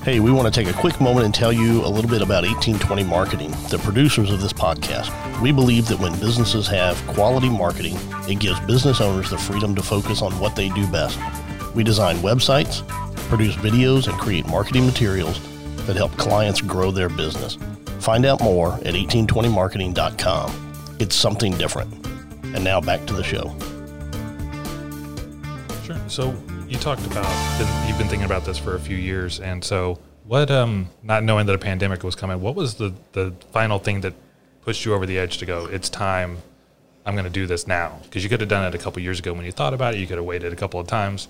Hey, 0.03 0.19
we 0.19 0.33
want 0.33 0.53
to 0.53 0.65
take 0.65 0.75
a 0.75 0.79
quick 0.79 0.99
moment 0.99 1.27
and 1.27 1.35
tell 1.35 1.53
you 1.53 1.85
a 1.85 1.87
little 1.87 2.09
bit 2.09 2.23
about 2.23 2.45
1820 2.45 3.05
Marketing, 3.05 3.50
the 3.69 3.79
producers 3.83 4.31
of 4.31 4.41
this 4.41 4.55
podcast. 4.55 5.11
We 5.43 5.53
believe 5.53 5.89
that 5.89 6.00
when 6.00 6.19
businesses 6.19 6.67
have 6.69 6.97
quality 7.07 7.50
marketing, 7.50 7.99
it 8.27 8.39
gives 8.39 8.59
business 8.61 9.03
owners 9.03 9.29
the 9.29 9.37
freedom 9.37 9.75
to 9.75 9.83
focus 9.83 10.23
on 10.23 10.33
what 10.41 10.57
they 10.57 10.71
do 10.71 10.91
best. 10.91 11.19
We 11.75 11.85
design 11.85 12.17
websites, 12.17 12.89
produce 13.29 13.57
videos, 13.57 14.09
and 14.09 14.19
create 14.19 14.49
marketing 14.49 14.87
materials 14.87 15.39
that 15.87 15.97
help 15.97 16.17
clients 16.17 16.62
grow 16.62 16.91
their 16.91 17.11
business. 17.11 17.59
Find 17.99 18.25
out 18.25 18.41
more 18.41 18.73
at 18.77 18.95
1820marketing.com. 18.95 20.97
It's 20.99 21.15
something 21.15 21.59
different. 21.59 21.93
And 22.55 22.65
now 22.65 22.81
back 22.81 23.05
to 23.07 23.12
the 23.12 23.23
show. 23.23 23.55
Sure. 25.90 26.09
So 26.09 26.35
you 26.68 26.78
talked 26.78 27.04
about 27.06 27.25
been, 27.59 27.88
you've 27.88 27.99
been 27.99 28.09
thinking 28.09 28.26
about 28.26 28.44
this 28.44 28.59
for 28.59 28.75
a 28.75 28.80
few 28.80 28.97
years, 28.97 29.40
and 29.40 29.64
so 29.64 29.99
what? 30.25 30.50
Um, 30.50 30.90
not 31.02 31.25
knowing 31.25 31.47
that 31.47 31.54
a 31.54 31.59
pandemic 31.59 32.02
was 32.04 32.14
coming, 32.14 32.40
what 32.40 32.54
was 32.54 32.75
the 32.75 32.94
the 33.12 33.35
final 33.52 33.78
thing 33.78 34.00
that 34.02 34.14
pushed 34.62 34.85
you 34.85 34.94
over 34.94 35.06
the 35.06 35.18
edge 35.18 35.38
to 35.38 35.47
go? 35.47 35.66
It's 35.66 35.88
time. 35.88 36.38
I'm 37.06 37.14
going 37.14 37.25
to 37.25 37.30
do 37.30 37.47
this 37.47 37.66
now 37.66 37.99
because 38.04 38.23
you 38.23 38.28
could 38.28 38.40
have 38.40 38.49
done 38.50 38.64
it 38.66 38.75
a 38.75 38.78
couple 38.78 39.02
years 39.02 39.18
ago 39.18 39.32
when 39.32 39.44
you 39.44 39.52
thought 39.52 39.75
about 39.75 39.94
it. 39.94 40.00
You 40.00 40.06
could 40.06 40.16
have 40.16 40.25
waited 40.25 40.52
a 40.52 40.56
couple 40.56 40.78
of 40.78 40.87
times. 40.87 41.28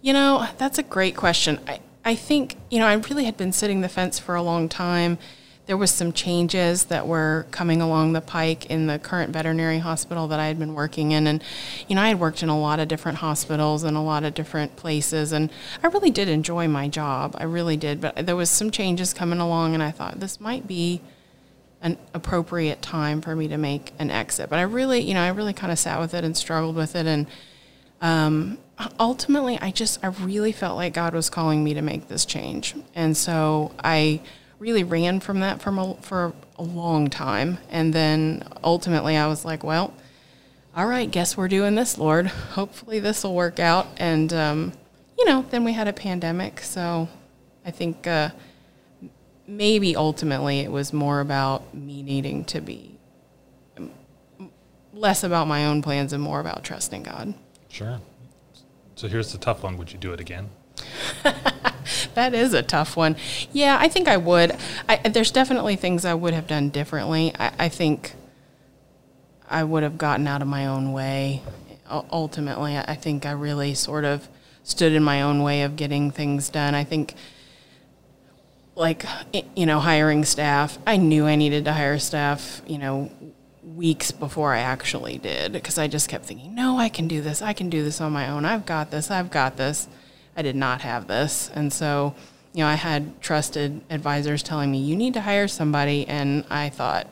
You 0.00 0.12
know, 0.12 0.46
that's 0.58 0.78
a 0.78 0.82
great 0.82 1.16
question. 1.16 1.58
I, 1.66 1.80
I 2.04 2.14
think, 2.14 2.56
you 2.70 2.78
know, 2.78 2.86
I 2.86 2.94
really 2.94 3.24
had 3.24 3.36
been 3.36 3.52
sitting 3.52 3.80
the 3.80 3.88
fence 3.88 4.18
for 4.20 4.36
a 4.36 4.42
long 4.42 4.68
time. 4.68 5.18
There 5.68 5.76
was 5.76 5.90
some 5.90 6.14
changes 6.14 6.84
that 6.84 7.06
were 7.06 7.44
coming 7.50 7.82
along 7.82 8.14
the 8.14 8.22
pike 8.22 8.64
in 8.70 8.86
the 8.86 8.98
current 8.98 9.34
veterinary 9.34 9.80
hospital 9.80 10.26
that 10.28 10.40
I 10.40 10.46
had 10.46 10.58
been 10.58 10.72
working 10.72 11.12
in. 11.12 11.26
And, 11.26 11.44
you 11.86 11.94
know, 11.94 12.00
I 12.00 12.08
had 12.08 12.18
worked 12.18 12.42
in 12.42 12.48
a 12.48 12.58
lot 12.58 12.80
of 12.80 12.88
different 12.88 13.18
hospitals 13.18 13.84
and 13.84 13.94
a 13.94 14.00
lot 14.00 14.24
of 14.24 14.32
different 14.32 14.76
places. 14.76 15.30
And 15.30 15.50
I 15.82 15.88
really 15.88 16.08
did 16.10 16.26
enjoy 16.26 16.68
my 16.68 16.88
job. 16.88 17.36
I 17.38 17.44
really 17.44 17.76
did. 17.76 18.00
But 18.00 18.24
there 18.24 18.34
was 18.34 18.48
some 18.48 18.70
changes 18.70 19.12
coming 19.12 19.40
along, 19.40 19.74
and 19.74 19.82
I 19.82 19.90
thought 19.90 20.20
this 20.20 20.40
might 20.40 20.66
be 20.66 21.02
an 21.82 21.98
appropriate 22.14 22.80
time 22.80 23.20
for 23.20 23.36
me 23.36 23.46
to 23.48 23.58
make 23.58 23.92
an 23.98 24.10
exit. 24.10 24.48
But 24.48 24.60
I 24.60 24.62
really, 24.62 25.02
you 25.02 25.12
know, 25.12 25.22
I 25.22 25.28
really 25.28 25.52
kind 25.52 25.70
of 25.70 25.78
sat 25.78 26.00
with 26.00 26.14
it 26.14 26.24
and 26.24 26.34
struggled 26.34 26.76
with 26.76 26.96
it. 26.96 27.04
And, 27.04 27.26
um, 28.00 28.56
ultimately, 28.98 29.58
I 29.60 29.70
just, 29.70 30.02
I 30.02 30.06
really 30.06 30.52
felt 30.52 30.76
like 30.76 30.94
God 30.94 31.12
was 31.12 31.28
calling 31.28 31.62
me 31.62 31.74
to 31.74 31.82
make 31.82 32.08
this 32.08 32.24
change. 32.24 32.74
And 32.94 33.14
so 33.14 33.72
I 33.84 34.22
really 34.58 34.84
ran 34.84 35.20
from 35.20 35.40
that 35.40 35.62
from 35.62 35.78
a, 35.78 35.94
for 36.00 36.32
a 36.56 36.62
long 36.62 37.08
time. 37.08 37.58
And 37.70 37.92
then 37.92 38.44
ultimately, 38.62 39.16
I 39.16 39.26
was 39.26 39.44
like, 39.44 39.62
well, 39.62 39.94
all 40.76 40.86
right, 40.86 41.10
guess 41.10 41.36
we're 41.36 41.48
doing 41.48 41.74
this, 41.74 41.98
Lord. 41.98 42.26
Hopefully, 42.26 43.00
this 43.00 43.24
will 43.24 43.34
work 43.34 43.58
out. 43.58 43.86
And, 43.96 44.32
um, 44.32 44.72
you 45.18 45.24
know, 45.24 45.44
then 45.50 45.64
we 45.64 45.72
had 45.72 45.88
a 45.88 45.92
pandemic. 45.92 46.60
So 46.60 47.08
I 47.64 47.70
think 47.70 48.06
uh, 48.06 48.30
maybe 49.46 49.96
ultimately 49.96 50.60
it 50.60 50.70
was 50.70 50.92
more 50.92 51.20
about 51.20 51.74
me 51.74 52.02
needing 52.02 52.44
to 52.46 52.60
be 52.60 52.98
um, 53.76 53.90
less 54.92 55.24
about 55.24 55.46
my 55.46 55.66
own 55.66 55.82
plans 55.82 56.12
and 56.12 56.22
more 56.22 56.40
about 56.40 56.64
trusting 56.64 57.02
God. 57.02 57.34
Sure. 57.68 58.00
So 58.94 59.08
here's 59.08 59.32
the 59.32 59.38
tough 59.38 59.62
one. 59.62 59.76
Would 59.78 59.92
you 59.92 59.98
do 59.98 60.12
it 60.12 60.20
again? 60.20 60.50
That 62.14 62.34
is 62.34 62.52
a 62.52 62.62
tough 62.62 62.96
one. 62.96 63.14
Yeah, 63.52 63.76
I 63.80 63.88
think 63.88 64.08
I 64.08 64.16
would. 64.16 64.56
I, 64.88 64.96
there's 64.96 65.30
definitely 65.30 65.76
things 65.76 66.04
I 66.04 66.14
would 66.14 66.34
have 66.34 66.48
done 66.48 66.68
differently. 66.68 67.32
I, 67.38 67.52
I 67.58 67.68
think 67.68 68.14
I 69.48 69.64
would 69.64 69.84
have 69.84 69.98
gotten 69.98 70.26
out 70.26 70.42
of 70.42 70.48
my 70.48 70.66
own 70.66 70.92
way. 70.92 71.42
Ultimately, 71.88 72.76
I 72.76 72.96
think 72.96 73.24
I 73.24 73.30
really 73.30 73.72
sort 73.74 74.04
of 74.04 74.28
stood 74.62 74.92
in 74.92 75.02
my 75.02 75.22
own 75.22 75.44
way 75.44 75.62
of 75.62 75.76
getting 75.76 76.10
things 76.10 76.50
done. 76.50 76.74
I 76.74 76.82
think, 76.82 77.14
like, 78.74 79.04
you 79.54 79.64
know, 79.64 79.78
hiring 79.78 80.24
staff, 80.24 80.76
I 80.86 80.96
knew 80.96 81.24
I 81.24 81.36
needed 81.36 81.64
to 81.66 81.72
hire 81.72 81.98
staff, 81.98 82.60
you 82.66 82.78
know, 82.78 83.10
weeks 83.62 84.10
before 84.10 84.54
I 84.54 84.58
actually 84.58 85.18
did 85.18 85.52
because 85.52 85.78
I 85.78 85.86
just 85.86 86.08
kept 86.08 86.26
thinking, 86.26 86.54
no, 86.54 86.78
I 86.78 86.88
can 86.88 87.08
do 87.08 87.22
this. 87.22 87.40
I 87.40 87.52
can 87.52 87.70
do 87.70 87.84
this 87.84 88.00
on 88.00 88.12
my 88.12 88.28
own. 88.28 88.44
I've 88.44 88.66
got 88.66 88.90
this. 88.90 89.10
I've 89.10 89.30
got 89.30 89.56
this. 89.56 89.88
I 90.38 90.42
did 90.42 90.54
not 90.54 90.82
have 90.82 91.08
this. 91.08 91.50
And 91.52 91.72
so, 91.72 92.14
you 92.52 92.60
know, 92.60 92.68
I 92.68 92.76
had 92.76 93.20
trusted 93.20 93.80
advisors 93.90 94.40
telling 94.40 94.70
me, 94.70 94.78
you 94.78 94.94
need 94.94 95.14
to 95.14 95.20
hire 95.20 95.48
somebody. 95.48 96.06
And 96.06 96.44
I 96.48 96.68
thought, 96.68 97.08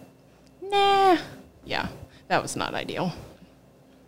nah, 0.62 1.18
yeah, 1.64 1.88
that 2.28 2.40
was 2.40 2.54
not 2.54 2.72
ideal. 2.74 3.12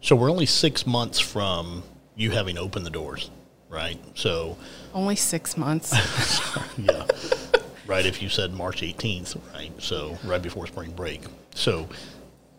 So 0.01 0.15
we're 0.15 0.31
only 0.31 0.47
six 0.47 0.87
months 0.87 1.19
from 1.19 1.83
you 2.15 2.31
having 2.31 2.57
opened 2.57 2.87
the 2.87 2.91
doors, 2.91 3.33
right? 3.69 3.99
So, 4.15 4.57
Only 4.95 5.17
six 5.17 5.57
months. 5.57 5.93
yeah, 6.79 7.05
right. 7.89 8.07
If 8.07 8.23
you 8.23 8.29
said 8.29 8.53
March 8.53 8.83
18th, 8.83 9.37
right? 9.53 9.73
So 9.83 10.17
right 10.23 10.41
before 10.41 10.69
spring 10.69 10.93
break. 10.93 11.23
So 11.57 11.89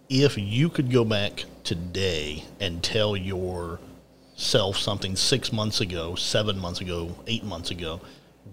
if 0.10 0.38
you 0.38 0.68
could 0.68 0.92
go 0.92 1.06
back 1.06 1.46
today 1.63 2.44
and 2.60 2.84
tell 2.84 3.16
yourself 4.39 4.77
something 4.77 5.17
six 5.17 5.51
months 5.51 5.81
ago, 5.81 6.15
seven 6.15 6.58
months 6.58 6.79
ago, 6.79 7.13
eight 7.27 7.43
months 7.43 7.72
ago, 7.72 8.00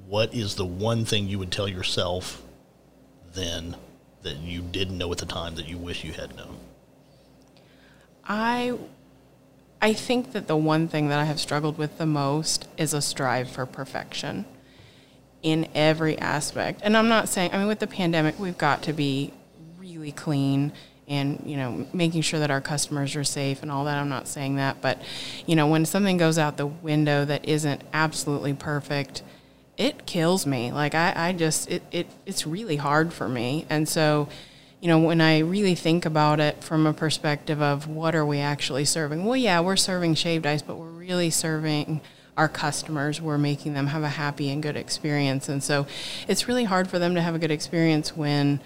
what 0.09 0.35
is 0.35 0.57
the 0.57 0.67
one 0.67 1.05
thing 1.05 1.29
you 1.29 1.39
would 1.39 1.53
tell 1.53 1.69
yourself 1.69 2.43
then 3.35 3.77
that 4.23 4.37
you 4.39 4.63
didn't 4.63 4.99
know 4.99 5.13
at 5.13 5.19
the 5.19 5.27
time 5.27 5.55
that 5.55 5.69
you 5.69 5.79
wish 5.79 6.03
you 6.03 6.13
had 6.13 6.35
known? 6.37 6.59
I 8.25 8.77
I 9.81 9.93
think 9.93 10.33
that 10.33 10.49
the 10.49 10.57
one 10.57 10.89
thing 10.89 11.09
that 11.09 11.21
I 11.21 11.25
have 11.25 11.39
struggled 11.39 11.79
with 11.79 11.99
the 11.99 12.07
most 12.07 12.67
is 12.77 12.93
a 12.93 13.01
strive 13.01 13.49
for 13.49 13.65
perfection 13.65 14.45
in 15.45 15.69
every 15.73 16.19
aspect. 16.19 16.81
And 16.83 16.97
I'm 16.97 17.09
not 17.09 17.29
saying 17.29 17.53
I 17.53 17.59
mean 17.59 17.69
with 17.69 17.79
the 17.79 17.87
pandemic 17.87 18.41
we've 18.41 18.59
got 18.59 18.83
to 18.83 18.93
be 18.93 19.33
really 19.79 20.11
clean 20.11 20.73
and 21.09 21.41
you 21.45 21.57
know 21.57 21.87
making 21.93 22.23
sure 22.23 22.41
that 22.41 22.51
our 22.51 22.61
customers 22.61 23.15
are 23.17 23.25
safe 23.25 23.63
and 23.63 23.71
all 23.71 23.85
that. 23.85 23.99
I'm 23.99 24.09
not 24.09 24.29
saying 24.29 24.57
that, 24.57 24.81
but 24.81 25.01
you 25.47 25.57
know 25.57 25.67
when 25.67 25.85
something 25.85 26.17
goes 26.17 26.39
out 26.39 26.57
the 26.57 26.67
window 26.67 27.25
that 27.25 27.49
isn't 27.49 27.83
absolutely 27.93 28.55
perfect, 28.55 29.23
it 29.77 30.07
kills 30.07 30.47
me. 30.47 30.73
Like 30.73 30.95
I, 30.95 31.13
I 31.29 31.33
just 31.33 31.71
it, 31.71 31.83
it 31.91 32.07
it's 32.25 32.47
really 32.47 32.77
hard 32.77 33.13
for 33.13 33.29
me. 33.29 33.67
And 33.69 33.89
so 33.89 34.29
you 34.81 34.89
know, 34.89 34.99
when 34.99 35.21
I 35.21 35.39
really 35.39 35.75
think 35.75 36.05
about 36.05 36.39
it 36.39 36.63
from 36.63 36.87
a 36.87 36.93
perspective 36.93 37.63
of 37.63 37.89
what 37.89 38.15
are 38.15 38.27
we 38.27 38.39
actually 38.39 38.85
serving? 38.85 39.25
Well, 39.25 39.37
yeah, 39.37 39.61
we're 39.61 39.77
serving 39.77 40.15
shaved 40.15 40.47
ice, 40.47 40.63
but 40.63 40.77
we're 40.77 40.87
really 40.87 41.31
serving 41.31 42.03
our 42.37 42.49
customers. 42.49 43.21
We're 43.21 43.39
making 43.39 43.73
them 43.73 43.87
have 43.89 44.03
a 44.03 44.09
happy 44.11 44.51
and 44.51 44.63
good 44.63 44.77
experience. 44.77 45.49
And 45.49 45.63
so 45.63 45.87
it's 46.29 46.47
really 46.47 46.65
hard 46.65 46.89
for 46.89 46.99
them 46.99 47.15
to 47.15 47.23
have 47.23 47.35
a 47.35 47.39
good 47.39 47.51
experience 47.51 48.15
when 48.15 48.61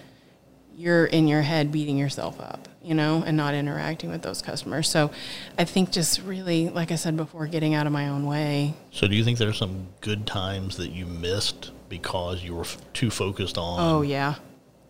you're 0.75 1.05
in 1.05 1.27
your 1.27 1.41
head 1.41 1.71
beating 1.71 1.97
yourself 1.97 2.39
up, 2.39 2.67
you 2.81 2.93
know, 2.93 3.23
and 3.25 3.37
not 3.37 3.53
interacting 3.53 4.09
with 4.09 4.21
those 4.21 4.41
customers. 4.41 4.89
So 4.89 5.11
I 5.57 5.63
think 5.65 5.91
just 5.91 6.21
really, 6.21 6.69
like 6.69 6.91
I 6.91 6.95
said 6.95 7.17
before, 7.17 7.47
getting 7.47 7.73
out 7.73 7.87
of 7.87 7.93
my 7.93 8.07
own 8.07 8.25
way. 8.25 8.73
So, 8.91 9.07
do 9.07 9.15
you 9.15 9.23
think 9.23 9.37
there's 9.37 9.57
some 9.57 9.87
good 10.01 10.25
times 10.25 10.77
that 10.77 10.91
you 10.91 11.05
missed 11.05 11.71
because 11.89 12.43
you 12.43 12.55
were 12.55 12.61
f- 12.61 12.77
too 12.93 13.11
focused 13.11 13.57
on? 13.57 13.79
Oh, 13.79 14.01
yeah, 14.01 14.35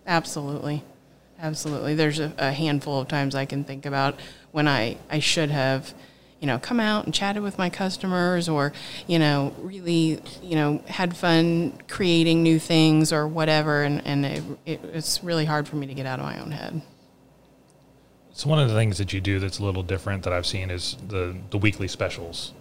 absolutely. 0.06 0.84
Absolutely. 1.40 1.96
There's 1.96 2.20
a, 2.20 2.32
a 2.38 2.52
handful 2.52 3.00
of 3.00 3.08
times 3.08 3.34
I 3.34 3.46
can 3.46 3.64
think 3.64 3.86
about 3.88 4.20
when 4.52 4.68
I, 4.68 4.98
I 5.10 5.20
should 5.20 5.50
have, 5.50 5.94
you 6.42 6.48
know, 6.48 6.60
come 6.60 6.80
out 6.80 7.06
and 7.06 7.14
chatted 7.14 7.44
with 7.44 7.58
my 7.58 7.70
customers 7.70 8.50
or, 8.50 8.74
you 9.08 9.20
know, 9.20 9.54
really, 9.60 10.20
you 10.42 10.56
know, 10.56 10.84
had 10.88 11.16
fun 11.16 11.80
creating 11.88 12.42
new 12.42 12.60
things 12.60 13.14
or 13.14 13.28
whatever. 13.28 13.84
And, 13.84 14.06
and 14.06 14.26
it, 14.26 14.44
it, 14.66 14.82
it's 14.92 15.24
really 15.24 15.46
hard 15.46 15.68
for 15.68 15.76
me 15.76 15.86
to 15.86 15.94
get 15.94 16.08
out 16.08 16.20
of 16.20 16.26
my 16.26 16.42
own 16.42 16.52
head. 16.52 16.82
So 18.34 18.50
one 18.50 18.60
of 18.60 18.70
the 18.70 18.76
things 18.76 18.98
that 18.98 19.14
you 19.14 19.22
do 19.22 19.40
that's 19.40 19.60
a 19.60 19.64
little 19.64 19.84
different 19.84 20.24
that 20.24 20.34
I've 20.34 20.48
seen 20.48 20.72
is 20.72 20.98
the 21.08 21.36
the 21.50 21.58
weekly 21.58 21.88
specials, 21.88 22.54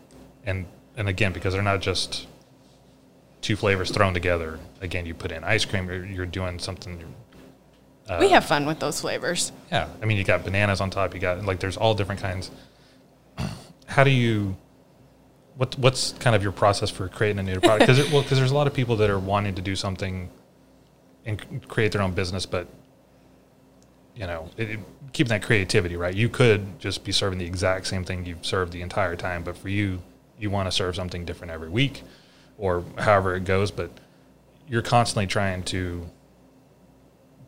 and 0.44 0.66
and 0.96 1.08
again 1.08 1.32
because 1.32 1.54
they're 1.54 1.62
not 1.62 1.80
just 1.80 2.26
two 3.40 3.56
flavors 3.56 3.90
thrown 3.90 4.12
together. 4.12 4.58
Again, 4.80 5.06
you 5.06 5.14
put 5.14 5.30
in 5.30 5.44
ice 5.44 5.64
cream. 5.64 5.88
You're, 5.88 6.04
you're 6.04 6.26
doing 6.26 6.58
something. 6.58 6.98
we 8.08 8.26
uh, 8.26 8.28
have 8.28 8.44
fun 8.44 8.66
with 8.66 8.80
those 8.80 9.00
flavors. 9.00 9.52
Yeah, 9.70 9.88
I 10.02 10.06
mean 10.06 10.18
you 10.18 10.24
got 10.24 10.44
bananas 10.44 10.80
on 10.80 10.90
top. 10.90 11.14
You 11.14 11.20
got 11.20 11.44
like 11.44 11.60
there's 11.60 11.76
all 11.76 11.94
different 11.94 12.20
kinds. 12.20 12.50
How 13.90 14.04
do 14.04 14.10
you? 14.10 14.56
What 15.56 15.76
what's 15.78 16.12
kind 16.12 16.36
of 16.36 16.42
your 16.42 16.52
process 16.52 16.90
for 16.90 17.08
creating 17.08 17.40
a 17.40 17.42
new 17.42 17.60
product? 17.60 17.80
Because 17.80 18.10
well, 18.12 18.22
because 18.22 18.38
there's 18.38 18.52
a 18.52 18.54
lot 18.54 18.68
of 18.68 18.72
people 18.72 18.96
that 18.96 19.10
are 19.10 19.18
wanting 19.18 19.56
to 19.56 19.62
do 19.62 19.74
something 19.74 20.30
and 21.26 21.68
create 21.68 21.92
their 21.92 22.00
own 22.00 22.12
business, 22.12 22.46
but 22.46 22.68
you 24.14 24.26
know, 24.26 24.48
it, 24.56 24.70
it, 24.70 24.80
keeping 25.12 25.30
that 25.30 25.42
creativity, 25.42 25.96
right? 25.96 26.14
You 26.14 26.28
could 26.28 26.78
just 26.78 27.04
be 27.04 27.12
serving 27.12 27.38
the 27.38 27.44
exact 27.44 27.86
same 27.88 28.04
thing 28.04 28.24
you've 28.24 28.46
served 28.46 28.72
the 28.72 28.80
entire 28.82 29.16
time, 29.16 29.42
but 29.42 29.56
for 29.56 29.68
you, 29.68 30.02
you 30.38 30.50
want 30.50 30.68
to 30.68 30.72
serve 30.72 30.94
something 30.94 31.24
different 31.24 31.52
every 31.52 31.68
week, 31.68 32.02
or 32.58 32.84
however 32.96 33.34
it 33.34 33.44
goes. 33.44 33.72
But 33.72 33.90
you're 34.68 34.82
constantly 34.82 35.26
trying 35.26 35.64
to 35.64 36.08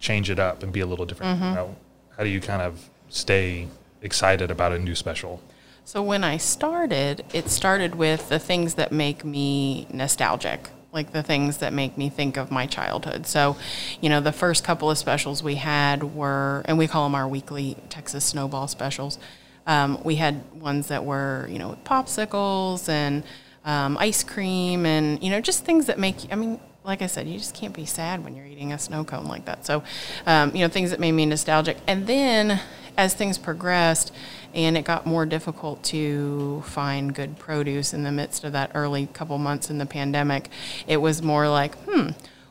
change 0.01 0.29
it 0.29 0.41
up 0.41 0.65
and 0.65 0.73
be 0.73 0.81
a 0.81 0.87
little 0.87 1.07
different. 1.07 1.39
Mm-hmm. 1.39 1.51
You 1.51 1.55
know, 1.55 1.77
how 2.17 2.25
do 2.25 2.31
you 2.31 2.41
kind 2.41 2.63
of 2.63 2.91
stay 3.09 3.69
excited 4.03 4.51
about 4.51 4.73
a 4.73 4.79
new 4.79 4.97
special? 4.97 5.41
So 5.85 6.03
when 6.03 6.23
I 6.23 6.37
started, 6.37 7.25
it 7.35 7.49
started 7.49 7.97
with 7.97 8.29
the 8.29 8.39
things 8.39 8.75
that 8.75 8.93
make 8.93 9.25
me 9.25 9.87
nostalgic, 9.93 10.71
like 10.93 11.13
the 11.13 11.25
things 11.25 11.59
that 11.59 11.73
make 11.73 11.99
me 11.99 12.09
think 12.09 12.37
of 12.37 12.53
my 12.53 12.67
childhood. 12.67 13.27
So, 13.27 13.57
you 14.01 14.09
know, 14.09 14.21
the 14.21 14.33
first 14.33 14.63
couple 14.63 14.91
of 14.91 14.97
specials 14.97 15.43
we 15.43 15.57
had 15.57 16.15
were, 16.15 16.63
and 16.67 16.79
we 16.79 16.87
call 16.87 17.05
them 17.05 17.17
our 17.17 17.27
weekly 17.27 17.77
Texas 17.89 18.25
Snowball 18.25 18.69
specials. 18.69 19.19
Um, 19.67 20.01
we 20.05 20.15
had 20.15 20.53
ones 20.55 20.87
that 20.87 21.05
were, 21.05 21.47
you 21.51 21.59
know, 21.59 21.71
with 21.71 21.83
popsicles 21.85 22.89
and 22.89 23.25
um, 23.65 23.99
ice 23.99 24.23
cream 24.23 24.87
and, 24.87 25.23
you 25.23 25.31
know, 25.31 25.41
just 25.41 25.65
things 25.65 25.87
that 25.87 25.99
make, 25.99 26.17
I 26.31 26.37
mean, 26.37 26.61
like 26.85 27.01
I 27.01 27.07
said, 27.07 27.29
you 27.29 27.39
just 27.39 27.55
can't 27.55 27.75
be 27.75 27.87
sad 27.87 28.25
when 28.25 28.35
you're 28.35 28.47
eating 28.47 28.73
a 28.73 28.79
snow 28.79 29.05
cone 29.05 29.27
like 29.27 29.45
that. 29.45 29.65
So, 29.65 29.83
um, 30.27 30.55
you 30.55 30.63
know, 30.63 30.69
things 30.69 30.91
that 30.91 30.99
made 30.99 31.13
me 31.13 31.27
nostalgic. 31.27 31.77
And 31.87 32.07
then 32.07 32.61
as 32.97 33.15
things 33.15 33.39
progressed 33.39 34.13
and 34.55 34.77
it 34.77 34.85
got 34.85 35.07
more 35.07 35.25
difficult 35.25 35.83
to 35.85 36.63
find 36.67 37.15
good 37.15 37.39
produce 37.39 37.95
in 37.95 38.03
the 38.03 38.13
midst 38.13 38.45
of 38.45 38.53
that 38.53 38.73
early 38.75 39.07
couple 39.07 39.39
months 39.39 39.71
in 39.71 39.79
the 39.79 39.87
pandemic, 39.87 40.49
it 40.87 40.97
was 40.99 41.23
more 41.23 41.49
like, 41.49 41.77
hmm, 41.85 42.11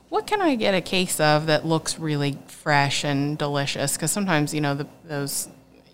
what 0.09 0.27
can 0.27 0.41
I 0.41 0.55
get 0.55 0.73
a 0.73 0.81
case 0.81 1.19
of 1.19 1.45
that 1.47 1.65
looks 1.65 1.99
really 1.99 2.37
fresh 2.47 3.03
and 3.03 3.37
delicious? 3.37 3.95
Because 3.95 4.11
sometimes, 4.11 4.53
you 4.53 4.61
know, 4.61 4.75
the, 4.75 4.87
those, 5.03 5.49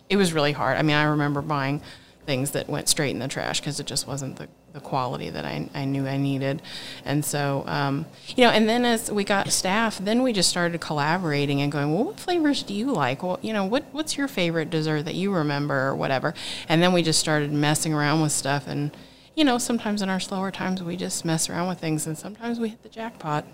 it 0.09 0.15
was 0.15 0.31
really 0.31 0.53
hard. 0.53 0.77
I 0.77 0.81
mean, 0.83 0.95
I 0.95 1.03
remember 1.03 1.41
buying 1.41 1.81
things 2.25 2.51
that 2.51 2.69
went 2.69 2.89
straight 2.89 3.11
in 3.11 3.19
the 3.19 3.27
trash 3.27 3.59
because 3.59 3.79
it 3.79 3.87
just 3.87 4.07
wasn't 4.07 4.35
the 4.37 4.47
the 4.77 4.81
quality 4.81 5.29
that 5.31 5.43
I, 5.43 5.67
I 5.73 5.85
knew 5.85 6.05
I 6.05 6.17
needed. 6.17 6.61
And 7.03 7.25
so, 7.25 7.63
um, 7.65 8.05
you 8.35 8.43
know, 8.43 8.51
and 8.51 8.69
then 8.69 8.85
as 8.85 9.11
we 9.11 9.23
got 9.23 9.51
staff, 9.51 9.97
then 9.97 10.21
we 10.21 10.31
just 10.31 10.49
started 10.49 10.79
collaborating 10.79 11.61
and 11.61 11.71
going, 11.71 11.93
well, 11.93 12.05
what 12.05 12.19
flavors 12.19 12.61
do 12.61 12.73
you 12.73 12.91
like? 12.91 13.23
Well, 13.23 13.39
you 13.41 13.53
know, 13.53 13.65
what, 13.65 13.85
what's 13.91 14.17
your 14.17 14.27
favorite 14.27 14.69
dessert 14.69 15.03
that 15.03 15.15
you 15.15 15.33
remember 15.33 15.87
or 15.87 15.95
whatever? 15.95 16.33
And 16.69 16.81
then 16.81 16.93
we 16.93 17.01
just 17.01 17.19
started 17.19 17.51
messing 17.51 17.93
around 17.93 18.21
with 18.21 18.31
stuff. 18.31 18.67
And, 18.67 18.95
you 19.35 19.43
know, 19.43 19.57
sometimes 19.57 20.03
in 20.03 20.09
our 20.09 20.19
slower 20.19 20.51
times, 20.51 20.83
we 20.83 20.95
just 20.95 21.25
mess 21.25 21.49
around 21.49 21.67
with 21.67 21.79
things 21.79 22.05
and 22.05 22.17
sometimes 22.17 22.59
we 22.59 22.69
hit 22.69 22.83
the 22.83 22.89
jackpot. 22.89 23.45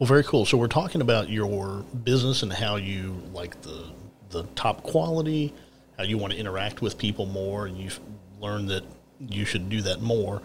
Well, 0.00 0.06
very 0.06 0.24
cool. 0.24 0.46
So 0.46 0.56
we're 0.56 0.66
talking 0.66 1.00
about 1.00 1.28
your 1.28 1.84
business 2.04 2.42
and 2.42 2.52
how 2.52 2.76
you 2.76 3.22
like 3.32 3.60
the 3.62 3.92
the 4.30 4.44
top 4.54 4.82
quality, 4.84 5.52
how 5.98 6.04
you 6.04 6.16
want 6.16 6.32
to 6.32 6.38
interact 6.38 6.80
with 6.80 6.96
people 6.96 7.26
more, 7.26 7.66
and 7.66 7.76
you've 7.76 8.00
learned 8.40 8.68
that 8.70 8.84
you 9.28 9.44
should 9.44 9.68
do 9.68 9.82
that 9.82 10.00
more. 10.00 10.42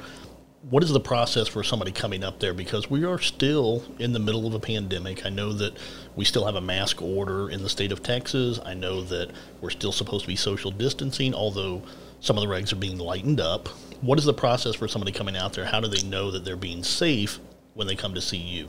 What 0.70 0.84
is 0.84 0.90
the 0.90 1.00
process 1.00 1.48
for 1.48 1.64
somebody 1.64 1.92
coming 1.92 2.24
up 2.24 2.40
there? 2.40 2.54
Because 2.54 2.90
we 2.90 3.06
are 3.06 3.20
still 3.20 3.84
in 4.00 4.14
the 4.14 4.20
middle 4.20 4.48
of 4.48 4.54
a 4.54 4.60
pandemic. 4.60 5.26
I 5.26 5.30
know 5.30 5.54
that 5.54 5.78
we 6.16 6.26
still 6.26 6.46
have 6.46 6.56
a 6.56 6.62
mask 6.62 7.02
order 7.02 7.50
in 7.50 7.62
the 7.62 7.70
state 7.70 7.92
of 7.92 8.02
Texas. 8.02 8.60
I 8.66 8.74
know 8.74 9.02
that 9.04 9.32
we're 9.62 9.70
still 9.70 9.92
supposed 9.92 10.24
to 10.24 10.28
be 10.28 10.36
social 10.36 10.72
distancing, 10.72 11.36
although 11.36 11.84
some 12.20 12.38
of 12.38 12.44
the 12.44 12.50
regs 12.50 12.74
are 12.74 12.78
being 12.78 12.98
lightened 12.98 13.40
up. 13.40 13.68
What 14.02 14.18
is 14.18 14.26
the 14.26 14.34
process 14.34 14.76
for 14.76 14.88
somebody 14.88 15.12
coming 15.12 15.38
out 15.38 15.54
there? 15.54 15.66
How 15.66 15.80
do 15.80 15.88
they 15.88 16.02
know 16.02 16.32
that 16.32 16.44
they're 16.44 16.56
being 16.56 16.84
safe 16.84 17.40
when 17.76 17.86
they 17.86 17.96
come 17.96 18.16
to 18.16 18.22
see 18.22 18.38
you? 18.38 18.68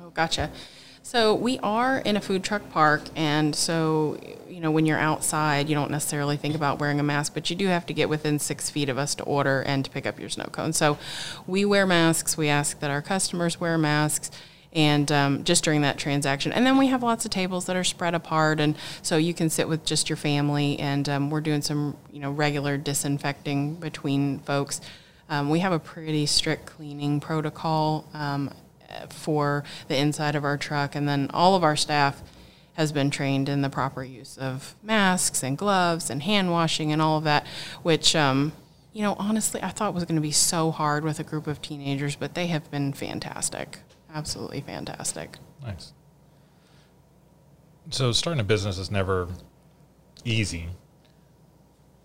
Oh, 0.00 0.10
gotcha. 0.10 0.50
So 1.04 1.34
we 1.34 1.58
are 1.58 1.98
in 1.98 2.16
a 2.16 2.20
food 2.20 2.44
truck 2.44 2.70
park, 2.70 3.02
and 3.16 3.56
so 3.56 4.18
you 4.48 4.60
know 4.60 4.70
when 4.70 4.86
you're 4.86 5.00
outside, 5.00 5.68
you 5.68 5.74
don't 5.74 5.90
necessarily 5.90 6.36
think 6.36 6.54
about 6.54 6.78
wearing 6.78 7.00
a 7.00 7.02
mask, 7.02 7.34
but 7.34 7.50
you 7.50 7.56
do 7.56 7.66
have 7.66 7.84
to 7.86 7.92
get 7.92 8.08
within 8.08 8.38
six 8.38 8.70
feet 8.70 8.88
of 8.88 8.98
us 8.98 9.16
to 9.16 9.24
order 9.24 9.62
and 9.62 9.84
to 9.84 9.90
pick 9.90 10.06
up 10.06 10.20
your 10.20 10.28
snow 10.28 10.46
cone. 10.52 10.72
So 10.72 10.98
we 11.46 11.64
wear 11.64 11.86
masks. 11.86 12.36
We 12.36 12.48
ask 12.48 12.78
that 12.78 12.90
our 12.90 13.02
customers 13.02 13.60
wear 13.60 13.76
masks. 13.76 14.30
And 14.74 15.12
um, 15.12 15.44
just 15.44 15.64
during 15.64 15.82
that 15.82 15.98
transaction, 15.98 16.50
and 16.50 16.64
then 16.64 16.78
we 16.78 16.86
have 16.86 17.02
lots 17.02 17.26
of 17.26 17.30
tables 17.30 17.66
that 17.66 17.76
are 17.76 17.84
spread 17.84 18.14
apart, 18.14 18.58
and 18.58 18.74
so 19.02 19.18
you 19.18 19.34
can 19.34 19.50
sit 19.50 19.68
with 19.68 19.84
just 19.84 20.08
your 20.08 20.16
family. 20.16 20.78
And 20.78 21.06
um, 21.10 21.30
we're 21.30 21.42
doing 21.42 21.60
some, 21.60 21.94
you 22.10 22.20
know, 22.20 22.30
regular 22.30 22.78
disinfecting 22.78 23.74
between 23.74 24.38
folks. 24.38 24.80
Um, 25.28 25.50
we 25.50 25.58
have 25.58 25.72
a 25.72 25.78
pretty 25.78 26.24
strict 26.24 26.64
cleaning 26.64 27.20
protocol 27.20 28.08
um, 28.14 28.50
for 29.08 29.64
the 29.88 29.96
inside 29.96 30.34
of 30.34 30.44
our 30.44 30.56
truck, 30.56 30.94
and 30.94 31.08
then 31.08 31.30
all 31.32 31.54
of 31.54 31.64
our 31.64 31.76
staff 31.76 32.22
has 32.74 32.92
been 32.92 33.10
trained 33.10 33.48
in 33.48 33.62
the 33.62 33.68
proper 33.68 34.02
use 34.02 34.38
of 34.38 34.74
masks 34.82 35.42
and 35.42 35.58
gloves 35.58 36.08
and 36.08 36.22
hand 36.22 36.50
washing 36.50 36.92
and 36.92 37.02
all 37.02 37.18
of 37.18 37.24
that, 37.24 37.46
which, 37.82 38.16
um, 38.16 38.52
you 38.92 39.02
know, 39.02 39.14
honestly, 39.18 39.62
I 39.62 39.68
thought 39.68 39.94
was 39.94 40.04
going 40.04 40.16
to 40.16 40.22
be 40.22 40.32
so 40.32 40.70
hard 40.70 41.04
with 41.04 41.20
a 41.20 41.24
group 41.24 41.46
of 41.46 41.60
teenagers, 41.60 42.16
but 42.16 42.34
they 42.34 42.46
have 42.46 42.70
been 42.70 42.92
fantastic. 42.92 43.80
Absolutely 44.14 44.60
fantastic. 44.60 45.38
Nice. 45.62 45.92
So, 47.90 48.12
starting 48.12 48.40
a 48.40 48.44
business 48.44 48.78
is 48.78 48.90
never 48.90 49.28
easy. 50.24 50.68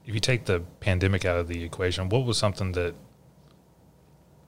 If 0.05 0.13
you 0.13 0.19
take 0.19 0.45
the 0.45 0.61
pandemic 0.79 1.25
out 1.25 1.37
of 1.37 1.47
the 1.47 1.63
equation, 1.63 2.09
what 2.09 2.25
was 2.25 2.37
something 2.37 2.71
that 2.73 2.95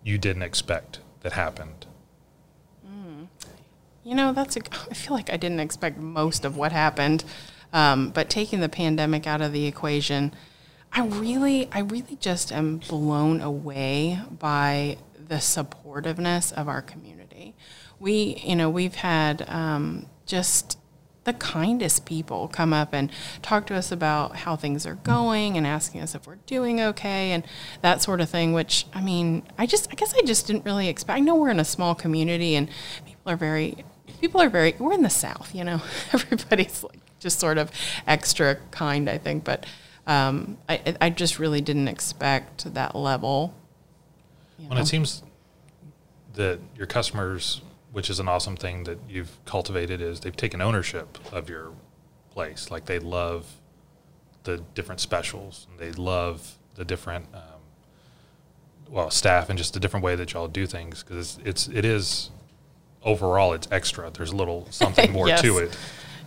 you 0.03 0.17
didn't 0.17 0.43
expect 0.43 1.00
that 1.22 1.34
happened? 1.34 1.86
You 4.09 4.15
know, 4.15 4.33
that's 4.33 4.57
a, 4.57 4.61
I 4.89 4.95
feel 4.95 5.15
like 5.15 5.31
I 5.31 5.38
didn't 5.38 5.60
expect 5.60 5.99
most 5.99 6.43
of 6.43 6.57
what 6.57 6.71
happened, 6.71 7.23
um, 7.71 8.10
but 8.10 8.27
taking 8.27 8.60
the 8.60 8.67
pandemic 8.67 9.27
out 9.27 9.39
of 9.39 9.53
the 9.53 9.67
equation, 9.67 10.34
I 10.91 11.05
really, 11.05 11.69
I 11.71 11.81
really 11.81 12.17
just 12.19 12.51
am 12.51 12.77
blown 12.77 13.39
away 13.39 14.19
by 14.31 14.97
the 15.15 15.36
supportiveness 15.36 16.51
of 16.51 16.67
our 16.67 16.81
community. 16.81 17.53
We, 17.99 18.41
you 18.43 18.55
know, 18.55 18.67
we've 18.67 18.95
had 18.95 19.47
um, 19.47 20.07
just 20.25 20.79
the 21.25 21.34
kindest 21.34 22.07
people 22.07 22.47
come 22.47 22.73
up 22.73 22.93
and 22.93 23.12
talk 23.43 23.67
to 23.67 23.75
us 23.75 23.91
about 23.91 24.38
how 24.38 24.55
things 24.55 24.88
are 24.88 24.95
going 24.95 25.55
and 25.55 25.67
asking 25.67 26.01
us 26.01 26.15
if 26.15 26.25
we're 26.25 26.38
doing 26.47 26.81
okay 26.81 27.31
and 27.31 27.43
that 27.81 28.01
sort 28.01 28.21
of 28.21 28.29
thing 28.29 28.53
which 28.53 28.88
i 28.93 29.01
mean 29.01 29.43
i 29.57 29.65
just 29.65 29.91
i 29.91 29.95
guess 29.95 30.13
i 30.15 30.21
just 30.21 30.47
didn't 30.47 30.65
really 30.65 30.88
expect 30.88 31.15
i 31.15 31.19
know 31.19 31.36
we're 31.36 31.49
in 31.49 31.60
a 31.60 31.65
small 31.65 31.93
community 31.93 32.55
and 32.55 32.69
people 33.05 33.31
are 33.31 33.36
very 33.36 33.84
people 34.19 34.41
are 34.41 34.49
very 34.49 34.75
we're 34.79 34.93
in 34.93 35.01
the 35.01 35.10
south 35.10 35.53
you 35.53 35.63
know. 35.63 35.82
Everybody's 36.13 36.84
like 36.84 36.99
just 37.19 37.39
sort 37.39 37.58
of 37.58 37.71
extra 38.08 38.55
kind 38.71 39.10
i 39.10 39.17
think 39.17 39.43
but 39.43 39.65
um, 40.08 40.58
I, 40.67 40.95
I 40.99 41.10
just 41.12 41.38
really 41.38 41.62
didn't 41.62 41.88
expect 41.88 42.73
that 42.73 42.95
level 42.95 43.53
well 44.58 44.69
know. 44.69 44.82
it 44.82 44.88
seems 44.88 45.21
that 46.34 46.60
your 46.75 46.88
customers 46.88 47.62
which 47.91 48.10
is 48.10 48.19
an 48.19 48.27
awesome 48.27 48.55
thing 48.55 48.84
that 48.84 48.97
you've 49.10 49.43
cultivated 49.45 50.01
is 50.01 50.19
they've 50.19 50.36
taken 50.36 50.62
ownership 50.62 51.17
of 51.32 51.49
your 51.49 51.71
place. 52.29 52.69
Like 52.69 52.86
they 52.86 52.99
love 52.99 53.60
the 54.43 54.63
different 54.73 55.01
specials. 55.01 55.67
And 55.69 55.79
they 55.79 55.91
love 55.91 56.55
the 56.75 56.86
different 56.86 57.25
um, 57.34 57.41
well 58.89 59.10
staff 59.10 59.49
and 59.49 59.58
just 59.58 59.73
the 59.73 59.79
different 59.79 60.03
way 60.03 60.15
that 60.15 60.34
y'all 60.34 60.47
do 60.47 60.65
things 60.65 61.03
because 61.03 61.38
it's, 61.38 61.67
it's 61.67 61.77
it 61.77 61.86
is 61.86 62.32
overall 63.03 63.53
it's 63.53 63.67
extra. 63.71 64.09
There's 64.12 64.31
a 64.31 64.35
little 64.35 64.67
something 64.71 65.12
more 65.13 65.27
yes. 65.27 65.41
to 65.41 65.57
it. 65.59 65.77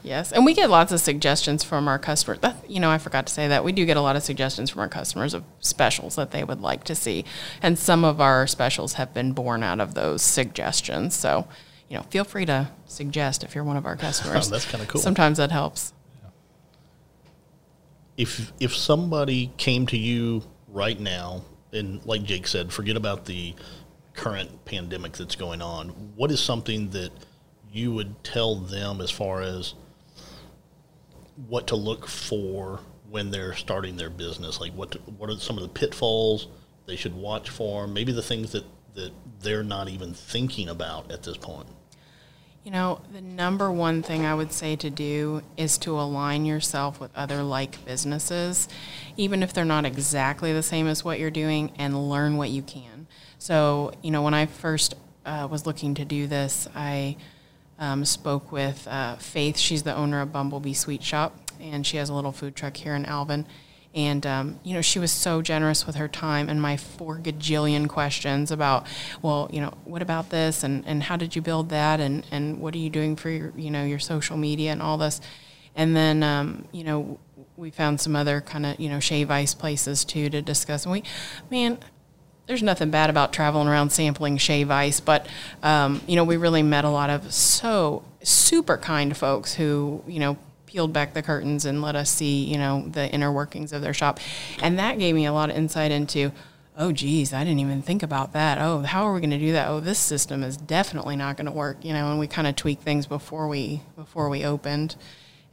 Yes, 0.04 0.32
and 0.32 0.44
we 0.44 0.52
get 0.52 0.68
lots 0.68 0.90
of 0.90 1.00
suggestions 1.00 1.62
from 1.62 1.86
our 1.86 1.98
customers. 1.98 2.40
That, 2.40 2.68
you 2.68 2.80
know, 2.80 2.90
I 2.90 2.98
forgot 2.98 3.26
to 3.26 3.32
say 3.32 3.46
that 3.46 3.62
we 3.62 3.70
do 3.70 3.86
get 3.86 3.96
a 3.96 4.00
lot 4.00 4.16
of 4.16 4.24
suggestions 4.24 4.68
from 4.68 4.80
our 4.80 4.88
customers 4.88 5.32
of 5.32 5.44
specials 5.60 6.16
that 6.16 6.32
they 6.32 6.42
would 6.42 6.60
like 6.60 6.82
to 6.84 6.94
see, 6.96 7.24
and 7.62 7.78
some 7.78 8.04
of 8.04 8.20
our 8.20 8.46
specials 8.48 8.94
have 8.94 9.14
been 9.14 9.32
born 9.32 9.62
out 9.62 9.78
of 9.78 9.94
those 9.94 10.22
suggestions. 10.22 11.14
So, 11.14 11.46
you 11.88 11.96
know, 11.96 12.02
feel 12.04 12.24
free 12.24 12.44
to 12.46 12.70
suggest 12.86 13.44
if 13.44 13.54
you're 13.54 13.62
one 13.62 13.76
of 13.76 13.86
our 13.86 13.96
customers. 14.08 14.48
Oh, 14.48 14.50
that's 14.50 14.66
kind 14.66 14.82
of 14.82 14.88
cool. 14.88 15.00
Sometimes 15.00 15.38
that 15.38 15.52
helps. 15.52 15.92
If 18.16 18.52
if 18.58 18.74
somebody 18.74 19.52
came 19.56 19.86
to 19.86 19.96
you 19.96 20.42
right 20.66 20.98
now, 20.98 21.44
and 21.72 22.04
like 22.04 22.24
Jake 22.24 22.48
said, 22.48 22.72
forget 22.72 22.96
about 22.96 23.24
the 23.26 23.54
current 24.14 24.64
pandemic 24.64 25.12
that's 25.12 25.36
going 25.36 25.62
on, 25.62 25.88
what 26.16 26.30
is 26.30 26.40
something 26.40 26.90
that 26.90 27.10
you 27.72 27.92
would 27.92 28.22
tell 28.24 28.56
them 28.56 29.00
as 29.00 29.10
far 29.10 29.40
as 29.42 29.74
what 31.48 31.66
to 31.68 31.76
look 31.76 32.06
for 32.06 32.80
when 33.10 33.30
they're 33.30 33.54
starting 33.54 33.96
their 33.96 34.10
business? 34.10 34.60
Like 34.60 34.72
what 34.72 34.92
to, 34.92 34.98
what 34.98 35.30
are 35.30 35.36
some 35.36 35.56
of 35.56 35.62
the 35.62 35.68
pitfalls 35.68 36.48
they 36.86 36.96
should 36.96 37.14
watch 37.14 37.50
for? 37.50 37.86
Maybe 37.86 38.12
the 38.12 38.22
things 38.22 38.52
that 38.52 38.64
that 38.94 39.12
they're 39.40 39.64
not 39.64 39.88
even 39.88 40.12
thinking 40.12 40.68
about 40.68 41.10
at 41.10 41.22
this 41.22 41.36
point. 41.36 41.66
You 42.64 42.70
know, 42.70 43.00
the 43.12 43.20
number 43.20 43.72
one 43.72 44.02
thing 44.02 44.24
I 44.24 44.34
would 44.34 44.52
say 44.52 44.76
to 44.76 44.88
do 44.88 45.42
is 45.56 45.78
to 45.78 45.98
align 45.98 46.44
yourself 46.44 47.00
with 47.00 47.10
other 47.16 47.42
like 47.42 47.84
businesses, 47.84 48.68
even 49.16 49.42
if 49.42 49.52
they're 49.52 49.64
not 49.64 49.84
exactly 49.84 50.52
the 50.52 50.62
same 50.62 50.86
as 50.86 51.04
what 51.04 51.18
you're 51.18 51.30
doing, 51.30 51.72
and 51.76 52.08
learn 52.08 52.36
what 52.36 52.50
you 52.50 52.62
can. 52.62 52.91
So, 53.42 53.90
you 54.02 54.12
know, 54.12 54.22
when 54.22 54.34
I 54.34 54.46
first 54.46 54.94
uh, 55.26 55.48
was 55.50 55.66
looking 55.66 55.94
to 55.94 56.04
do 56.04 56.28
this, 56.28 56.68
I 56.76 57.16
um, 57.76 58.04
spoke 58.04 58.52
with 58.52 58.86
uh, 58.86 59.16
Faith. 59.16 59.58
She's 59.58 59.82
the 59.82 59.92
owner 59.92 60.20
of 60.20 60.32
Bumblebee 60.32 60.74
Sweet 60.74 61.02
Shop, 61.02 61.36
and 61.58 61.84
she 61.84 61.96
has 61.96 62.08
a 62.08 62.14
little 62.14 62.30
food 62.30 62.54
truck 62.54 62.76
here 62.76 62.94
in 62.94 63.04
Alvin. 63.04 63.44
And, 63.96 64.24
um, 64.28 64.60
you 64.62 64.74
know, 64.74 64.80
she 64.80 65.00
was 65.00 65.10
so 65.10 65.42
generous 65.42 65.88
with 65.88 65.96
her 65.96 66.06
time 66.06 66.48
and 66.48 66.62
my 66.62 66.76
four 66.76 67.18
gajillion 67.18 67.88
questions 67.88 68.52
about, 68.52 68.86
well, 69.22 69.50
you 69.52 69.60
know, 69.60 69.74
what 69.86 70.02
about 70.02 70.30
this? 70.30 70.62
And, 70.62 70.86
and 70.86 71.02
how 71.02 71.16
did 71.16 71.34
you 71.34 71.42
build 71.42 71.68
that? 71.70 71.98
And, 71.98 72.24
and 72.30 72.60
what 72.60 72.76
are 72.76 72.78
you 72.78 72.90
doing 72.90 73.16
for 73.16 73.28
your, 73.28 73.52
you 73.56 73.72
know, 73.72 73.84
your 73.84 73.98
social 73.98 74.36
media 74.36 74.70
and 74.70 74.80
all 74.80 74.98
this? 74.98 75.20
And 75.74 75.96
then, 75.96 76.22
um, 76.22 76.68
you 76.70 76.84
know, 76.84 77.18
we 77.56 77.70
found 77.70 78.00
some 78.00 78.14
other 78.14 78.40
kind 78.40 78.66
of, 78.66 78.78
you 78.78 78.88
know, 78.88 79.00
shave 79.00 79.32
ice 79.32 79.52
places 79.52 80.04
too 80.04 80.30
to 80.30 80.42
discuss. 80.42 80.84
And 80.84 80.92
we, 80.92 81.02
man, 81.50 81.78
there's 82.52 82.62
nothing 82.62 82.90
bad 82.90 83.08
about 83.08 83.32
traveling 83.32 83.66
around 83.66 83.88
sampling 83.88 84.36
shave 84.36 84.70
ice, 84.70 85.00
but 85.00 85.26
um, 85.62 86.02
you 86.06 86.16
know 86.16 86.24
we 86.24 86.36
really 86.36 86.62
met 86.62 86.84
a 86.84 86.90
lot 86.90 87.08
of 87.08 87.32
so 87.32 88.04
super 88.22 88.76
kind 88.76 89.16
folks 89.16 89.54
who 89.54 90.04
you 90.06 90.20
know 90.20 90.36
peeled 90.66 90.92
back 90.92 91.14
the 91.14 91.22
curtains 91.22 91.64
and 91.64 91.80
let 91.80 91.96
us 91.96 92.10
see 92.10 92.44
you 92.44 92.58
know 92.58 92.86
the 92.90 93.08
inner 93.10 93.32
workings 93.32 93.72
of 93.72 93.80
their 93.80 93.94
shop, 93.94 94.20
and 94.62 94.78
that 94.78 94.98
gave 94.98 95.14
me 95.14 95.24
a 95.24 95.32
lot 95.32 95.48
of 95.48 95.56
insight 95.56 95.90
into. 95.90 96.30
Oh 96.76 96.92
geez, 96.92 97.32
I 97.32 97.44
didn't 97.44 97.60
even 97.60 97.80
think 97.80 98.02
about 98.02 98.34
that. 98.34 98.58
Oh, 98.58 98.80
how 98.80 99.04
are 99.04 99.12
we 99.12 99.20
going 99.20 99.30
to 99.30 99.38
do 99.38 99.52
that? 99.52 99.68
Oh, 99.68 99.80
this 99.80 99.98
system 99.98 100.42
is 100.42 100.56
definitely 100.56 101.16
not 101.16 101.36
going 101.36 101.44
to 101.44 101.52
work, 101.52 101.84
you 101.84 101.92
know. 101.92 102.10
And 102.10 102.18
we 102.18 102.26
kind 102.26 102.46
of 102.46 102.56
tweaked 102.56 102.82
things 102.82 103.06
before 103.06 103.46
we 103.48 103.82
before 103.96 104.28
we 104.30 104.44
opened, 104.44 104.96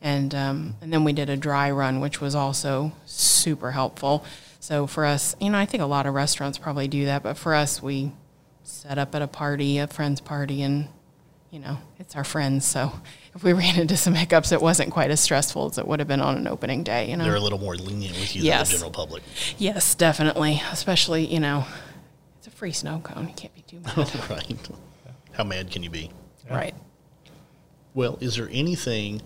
and 0.02 0.36
um, 0.36 0.76
and 0.82 0.92
then 0.92 1.06
we 1.06 1.14
did 1.14 1.30
a 1.30 1.38
dry 1.38 1.72
run, 1.72 2.02
which 2.02 2.20
was 2.20 2.36
also 2.36 2.92
super 3.06 3.72
helpful. 3.72 4.26
So 4.70 4.86
for 4.86 5.04
us, 5.04 5.36
you 5.42 5.50
know, 5.50 5.58
I 5.58 5.66
think 5.66 5.82
a 5.82 5.88
lot 5.88 6.06
of 6.06 6.14
restaurants 6.14 6.60
probably 6.60 6.88
do 6.88 7.06
that, 7.06 7.24
but 7.24 7.38
for 7.40 7.56
us, 7.56 7.82
we 7.82 8.12
set 8.62 9.00
up 9.00 9.16
at 9.16 9.22
a 9.24 9.28
party, 9.28 9.80
a 9.80 9.88
friend's 9.88 10.22
party, 10.22 10.62
and 10.62 10.90
you 11.50 11.58
know, 11.58 11.80
it's 11.98 12.16
our 12.16 12.24
friends. 12.24 12.68
So 12.68 12.92
if 13.34 13.44
we 13.44 13.52
ran 13.54 13.80
into 13.80 13.98
some 13.98 14.14
hiccups, 14.14 14.52
it 14.52 14.62
wasn't 14.62 14.92
quite 14.92 15.10
as 15.10 15.22
stressful 15.22 15.72
as 15.72 15.80
it 15.80 15.88
would 15.88 15.98
have 15.98 16.08
been 16.08 16.22
on 16.22 16.38
an 16.38 16.48
opening 16.48 16.84
day. 16.84 17.10
You 17.10 17.18
know, 17.18 17.24
They're 17.24 17.34
a 17.34 17.40
little 17.40 17.58
more 17.58 17.76
lenient 17.78 18.16
with 18.16 18.36
you 18.36 18.44
Yes. 18.44 18.68
than 18.70 18.74
the 18.74 18.78
general 18.78 18.92
public. 18.92 19.24
yes, 19.58 19.96
definitely. 19.96 20.62
Especially, 20.72 21.26
you 21.26 21.40
know, 21.40 21.66
it's 22.38 22.46
a 22.46 22.52
free 22.52 22.72
snow 22.72 23.00
cone. 23.04 23.28
You 23.28 23.34
can't 23.34 23.56
be 23.56 23.64
too 23.64 23.80
mad. 23.80 23.98
right. 24.30 24.70
How 25.32 25.46
mad 25.46 25.72
can 25.72 25.82
you 25.82 25.90
be? 25.90 26.12
right. 26.48 26.76
Well, 27.96 28.20
is 28.22 28.36
there 28.36 28.50
anything 28.52 29.24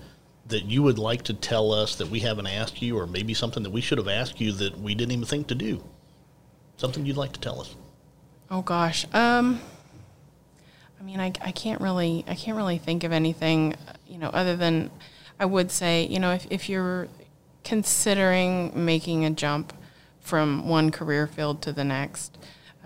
that 0.48 0.66
you 0.66 0.84
would 0.84 1.00
like 1.00 1.24
to 1.24 1.34
tell 1.34 1.72
us 1.72 1.96
that 1.96 2.10
we 2.10 2.20
haven't 2.20 2.48
asked 2.48 2.82
you, 2.82 2.98
or 2.98 3.08
maybe 3.08 3.34
something 3.34 3.64
that 3.64 3.70
we 3.70 3.82
should 3.82 3.98
have 3.98 4.08
asked 4.08 4.42
you 4.42 4.52
that 4.52 4.78
we 4.78 4.94
didn't 4.94 5.14
even 5.14 5.26
think 5.26 5.48
to 5.48 5.56
do? 5.56 5.84
Something 6.78 7.06
you'd 7.06 7.18
like 7.18 7.32
to 7.34 7.40
tell 7.40 7.62
us? 7.62 7.76
Oh 8.52 8.62
gosh. 8.62 9.06
Um 9.14 9.62
I 11.00 11.04
mean, 11.04 11.20
I, 11.20 11.34
I 11.42 11.52
can't 11.52 11.82
really 11.82 12.24
I 12.28 12.36
can't 12.36 12.58
really 12.58 12.78
think 12.78 13.04
of 13.04 13.12
anything, 13.12 13.76
you 14.08 14.18
know, 14.18 14.30
other 14.30 14.56
than 14.56 14.92
I 15.40 15.46
would 15.46 15.72
say, 15.72 16.06
you 16.06 16.20
know, 16.20 16.32
if, 16.32 16.48
if 16.50 16.70
you're 16.70 17.08
considering 17.64 18.86
making 18.86 19.26
a 19.26 19.30
jump 19.30 19.74
from 20.20 20.68
one 20.68 20.92
career 20.92 21.28
field 21.28 21.62
to 21.64 21.74
the 21.74 21.84
next, 21.84 22.38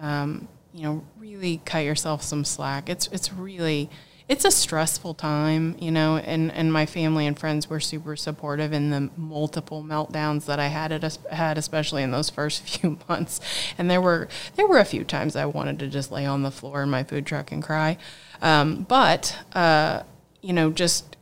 um, 0.02 0.48
you 0.74 0.84
know, 0.84 1.04
really 1.20 1.62
cut 1.66 1.80
yourself 1.80 2.24
some 2.24 2.46
slack. 2.46 2.90
It's 2.90 3.08
it's 3.12 3.34
really 3.34 3.90
it's 4.30 4.44
a 4.44 4.52
stressful 4.52 5.14
time, 5.14 5.78
you 5.80 5.90
know, 5.90 6.18
and, 6.18 6.52
and 6.52 6.72
my 6.74 6.86
family 6.86 7.26
and 7.26 7.40
friends 7.40 7.70
were 7.70 7.80
super 7.80 8.18
supportive 8.18 8.74
in 8.74 8.90
the 8.90 9.10
multiple 9.16 9.84
meltdowns 9.84 10.46
that 10.46 10.60
I 10.60 10.68
had 10.68 10.92
at 10.92 11.18
had, 11.32 11.58
especially 11.58 12.04
in 12.04 12.12
those 12.12 12.30
first 12.38 12.64
few 12.64 13.00
months. 13.08 13.40
And 13.78 13.90
there 13.90 14.02
were 14.02 14.28
there 14.56 14.68
were 14.68 14.80
a 14.80 14.86
few 14.86 15.06
times 15.06 15.36
I 15.36 15.46
wanted 15.46 15.80
to 15.80 15.88
just 15.88 16.12
lay 16.12 16.26
on 16.26 16.44
the 16.44 16.52
floor 16.52 16.84
in 16.84 16.90
my 16.90 17.04
food 17.04 17.26
truck 17.26 17.52
and 17.52 17.64
cry, 17.64 17.98
um, 18.42 18.86
but 18.90 19.38
uh, 19.54 20.04
you 20.42 20.52
know, 20.52 20.72
just 20.72 21.16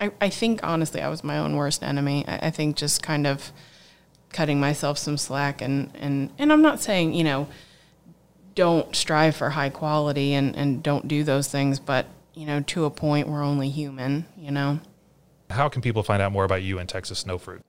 I, 0.00 0.10
I 0.20 0.30
think 0.30 0.60
honestly 0.62 1.02
I 1.02 1.08
was 1.08 1.22
my 1.22 1.36
own 1.36 1.54
worst 1.54 1.82
enemy. 1.82 2.24
I, 2.26 2.46
I 2.46 2.50
think 2.50 2.76
just 2.76 3.02
kind 3.02 3.26
of 3.26 3.52
cutting 4.32 4.58
myself 4.58 4.96
some 4.96 5.18
slack 5.18 5.60
and 5.60 5.90
and 5.96 6.30
and 6.38 6.50
I'm 6.50 6.62
not 6.62 6.80
saying 6.80 7.12
you 7.12 7.24
know 7.24 7.48
don't 8.54 8.94
strive 8.94 9.36
for 9.36 9.50
high 9.50 9.70
quality 9.70 10.34
and, 10.34 10.56
and 10.56 10.82
don't 10.82 11.08
do 11.08 11.24
those 11.24 11.48
things, 11.48 11.78
but 11.78 12.06
you 12.34 12.46
know, 12.46 12.60
to 12.60 12.84
a 12.84 12.90
point 12.90 13.28
we're 13.28 13.42
only 13.42 13.68
human, 13.68 14.26
you 14.36 14.50
know. 14.50 14.80
How 15.50 15.68
can 15.68 15.82
people 15.82 16.02
find 16.02 16.22
out 16.22 16.32
more 16.32 16.44
about 16.44 16.62
you 16.62 16.78
and 16.78 16.88
Texas 16.88 17.20
Sno 17.20 17.38
Fruit? 17.38 17.60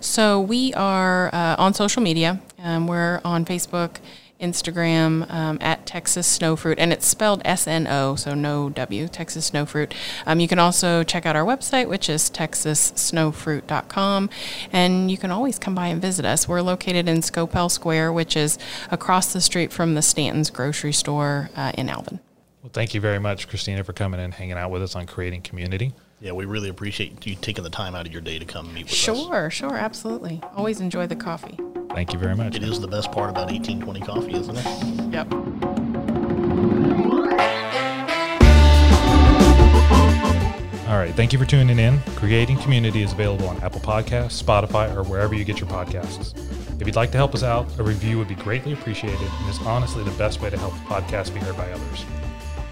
So 0.00 0.40
we 0.40 0.72
are 0.74 1.32
uh, 1.34 1.56
on 1.58 1.74
social 1.74 2.02
media. 2.02 2.40
Um, 2.58 2.86
we're 2.86 3.20
on 3.24 3.44
Facebook, 3.44 3.96
Instagram 4.40 5.30
um, 5.30 5.58
at 5.60 5.86
Texas 5.86 6.26
Sno 6.26 6.56
Fruit, 6.56 6.78
and 6.78 6.92
it's 6.92 7.06
spelled 7.06 7.42
S 7.44 7.66
N 7.66 7.86
O, 7.86 8.14
so 8.14 8.34
no 8.34 8.70
W, 8.70 9.08
Texas 9.08 9.46
Sno 9.46 9.66
Fruit. 9.66 9.94
Um, 10.26 10.40
you 10.40 10.48
can 10.48 10.58
also 10.58 11.02
check 11.02 11.26
out 11.26 11.36
our 11.36 11.44
website, 11.44 11.88
which 11.88 12.08
is 12.08 12.30
texassnofruit.com, 12.30 14.30
and 14.72 15.10
you 15.10 15.18
can 15.18 15.30
always 15.30 15.58
come 15.58 15.74
by 15.74 15.88
and 15.88 16.00
visit 16.00 16.24
us. 16.24 16.48
We're 16.48 16.62
located 16.62 17.08
in 17.08 17.18
Scopel 17.18 17.70
Square, 17.70 18.12
which 18.12 18.36
is 18.36 18.58
across 18.90 19.32
the 19.32 19.40
street 19.40 19.72
from 19.72 19.94
the 19.94 20.02
Stanton's 20.02 20.50
grocery 20.50 20.92
store 20.92 21.50
uh, 21.56 21.72
in 21.76 21.88
Alvin. 21.88 22.20
Well, 22.62 22.70
thank 22.72 22.94
you 22.94 23.00
very 23.00 23.18
much, 23.18 23.48
Christina, 23.48 23.84
for 23.84 23.92
coming 23.92 24.20
and 24.20 24.34
hanging 24.34 24.56
out 24.56 24.70
with 24.70 24.82
us 24.82 24.96
on 24.96 25.06
Creating 25.06 25.42
Community. 25.42 25.92
Yeah, 26.20 26.32
we 26.32 26.46
really 26.46 26.68
appreciate 26.68 27.24
you 27.26 27.36
taking 27.36 27.62
the 27.62 27.70
time 27.70 27.94
out 27.94 28.06
of 28.06 28.12
your 28.12 28.20
day 28.20 28.40
to 28.40 28.44
come 28.44 28.74
meet 28.74 28.86
with 28.86 28.92
us. 28.92 28.98
Sure, 28.98 29.50
sure, 29.50 29.76
absolutely. 29.76 30.40
Always 30.56 30.80
enjoy 30.80 31.06
the 31.06 31.14
coffee. 31.14 31.56
Thank 31.90 32.12
you 32.12 32.18
very 32.18 32.36
much. 32.36 32.54
It 32.56 32.62
is 32.62 32.80
the 32.80 32.88
best 32.88 33.10
part 33.12 33.30
about 33.30 33.50
1820 33.50 34.00
coffee, 34.00 34.34
isn't 34.34 34.56
it? 34.56 35.12
Yep. 35.12 35.32
All 40.88 40.96
right. 40.96 41.12
Thank 41.14 41.32
you 41.34 41.38
for 41.38 41.44
tuning 41.44 41.78
in. 41.78 42.00
Creating 42.16 42.56
Community 42.58 43.02
is 43.02 43.12
available 43.12 43.46
on 43.48 43.58
Apple 43.62 43.80
Podcasts, 43.80 44.42
Spotify, 44.42 44.94
or 44.96 45.02
wherever 45.02 45.34
you 45.34 45.44
get 45.44 45.60
your 45.60 45.68
podcasts. 45.68 46.34
If 46.80 46.86
you'd 46.86 46.96
like 46.96 47.10
to 47.10 47.18
help 47.18 47.34
us 47.34 47.42
out, 47.42 47.66
a 47.78 47.82
review 47.82 48.16
would 48.18 48.28
be 48.28 48.36
greatly 48.36 48.72
appreciated 48.72 49.20
and 49.20 49.50
is 49.50 49.58
honestly 49.66 50.02
the 50.02 50.12
best 50.12 50.40
way 50.40 50.48
to 50.48 50.56
help 50.56 50.72
the 50.72 50.80
podcast 50.80 51.34
be 51.34 51.40
heard 51.40 51.56
by 51.58 51.70
others. 51.70 52.06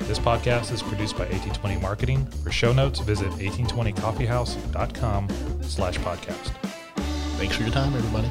This 0.00 0.18
podcast 0.18 0.72
is 0.72 0.82
produced 0.82 1.14
by 1.18 1.24
1820 1.24 1.80
Marketing. 1.80 2.24
For 2.42 2.50
show 2.50 2.72
notes, 2.72 3.00
visit 3.00 3.28
1820coffeehouse.com 3.32 5.28
slash 5.62 5.98
podcast. 5.98 6.52
Thanks 7.36 7.56
for 7.56 7.64
your 7.64 7.72
time, 7.72 7.94
everybody. 7.94 8.30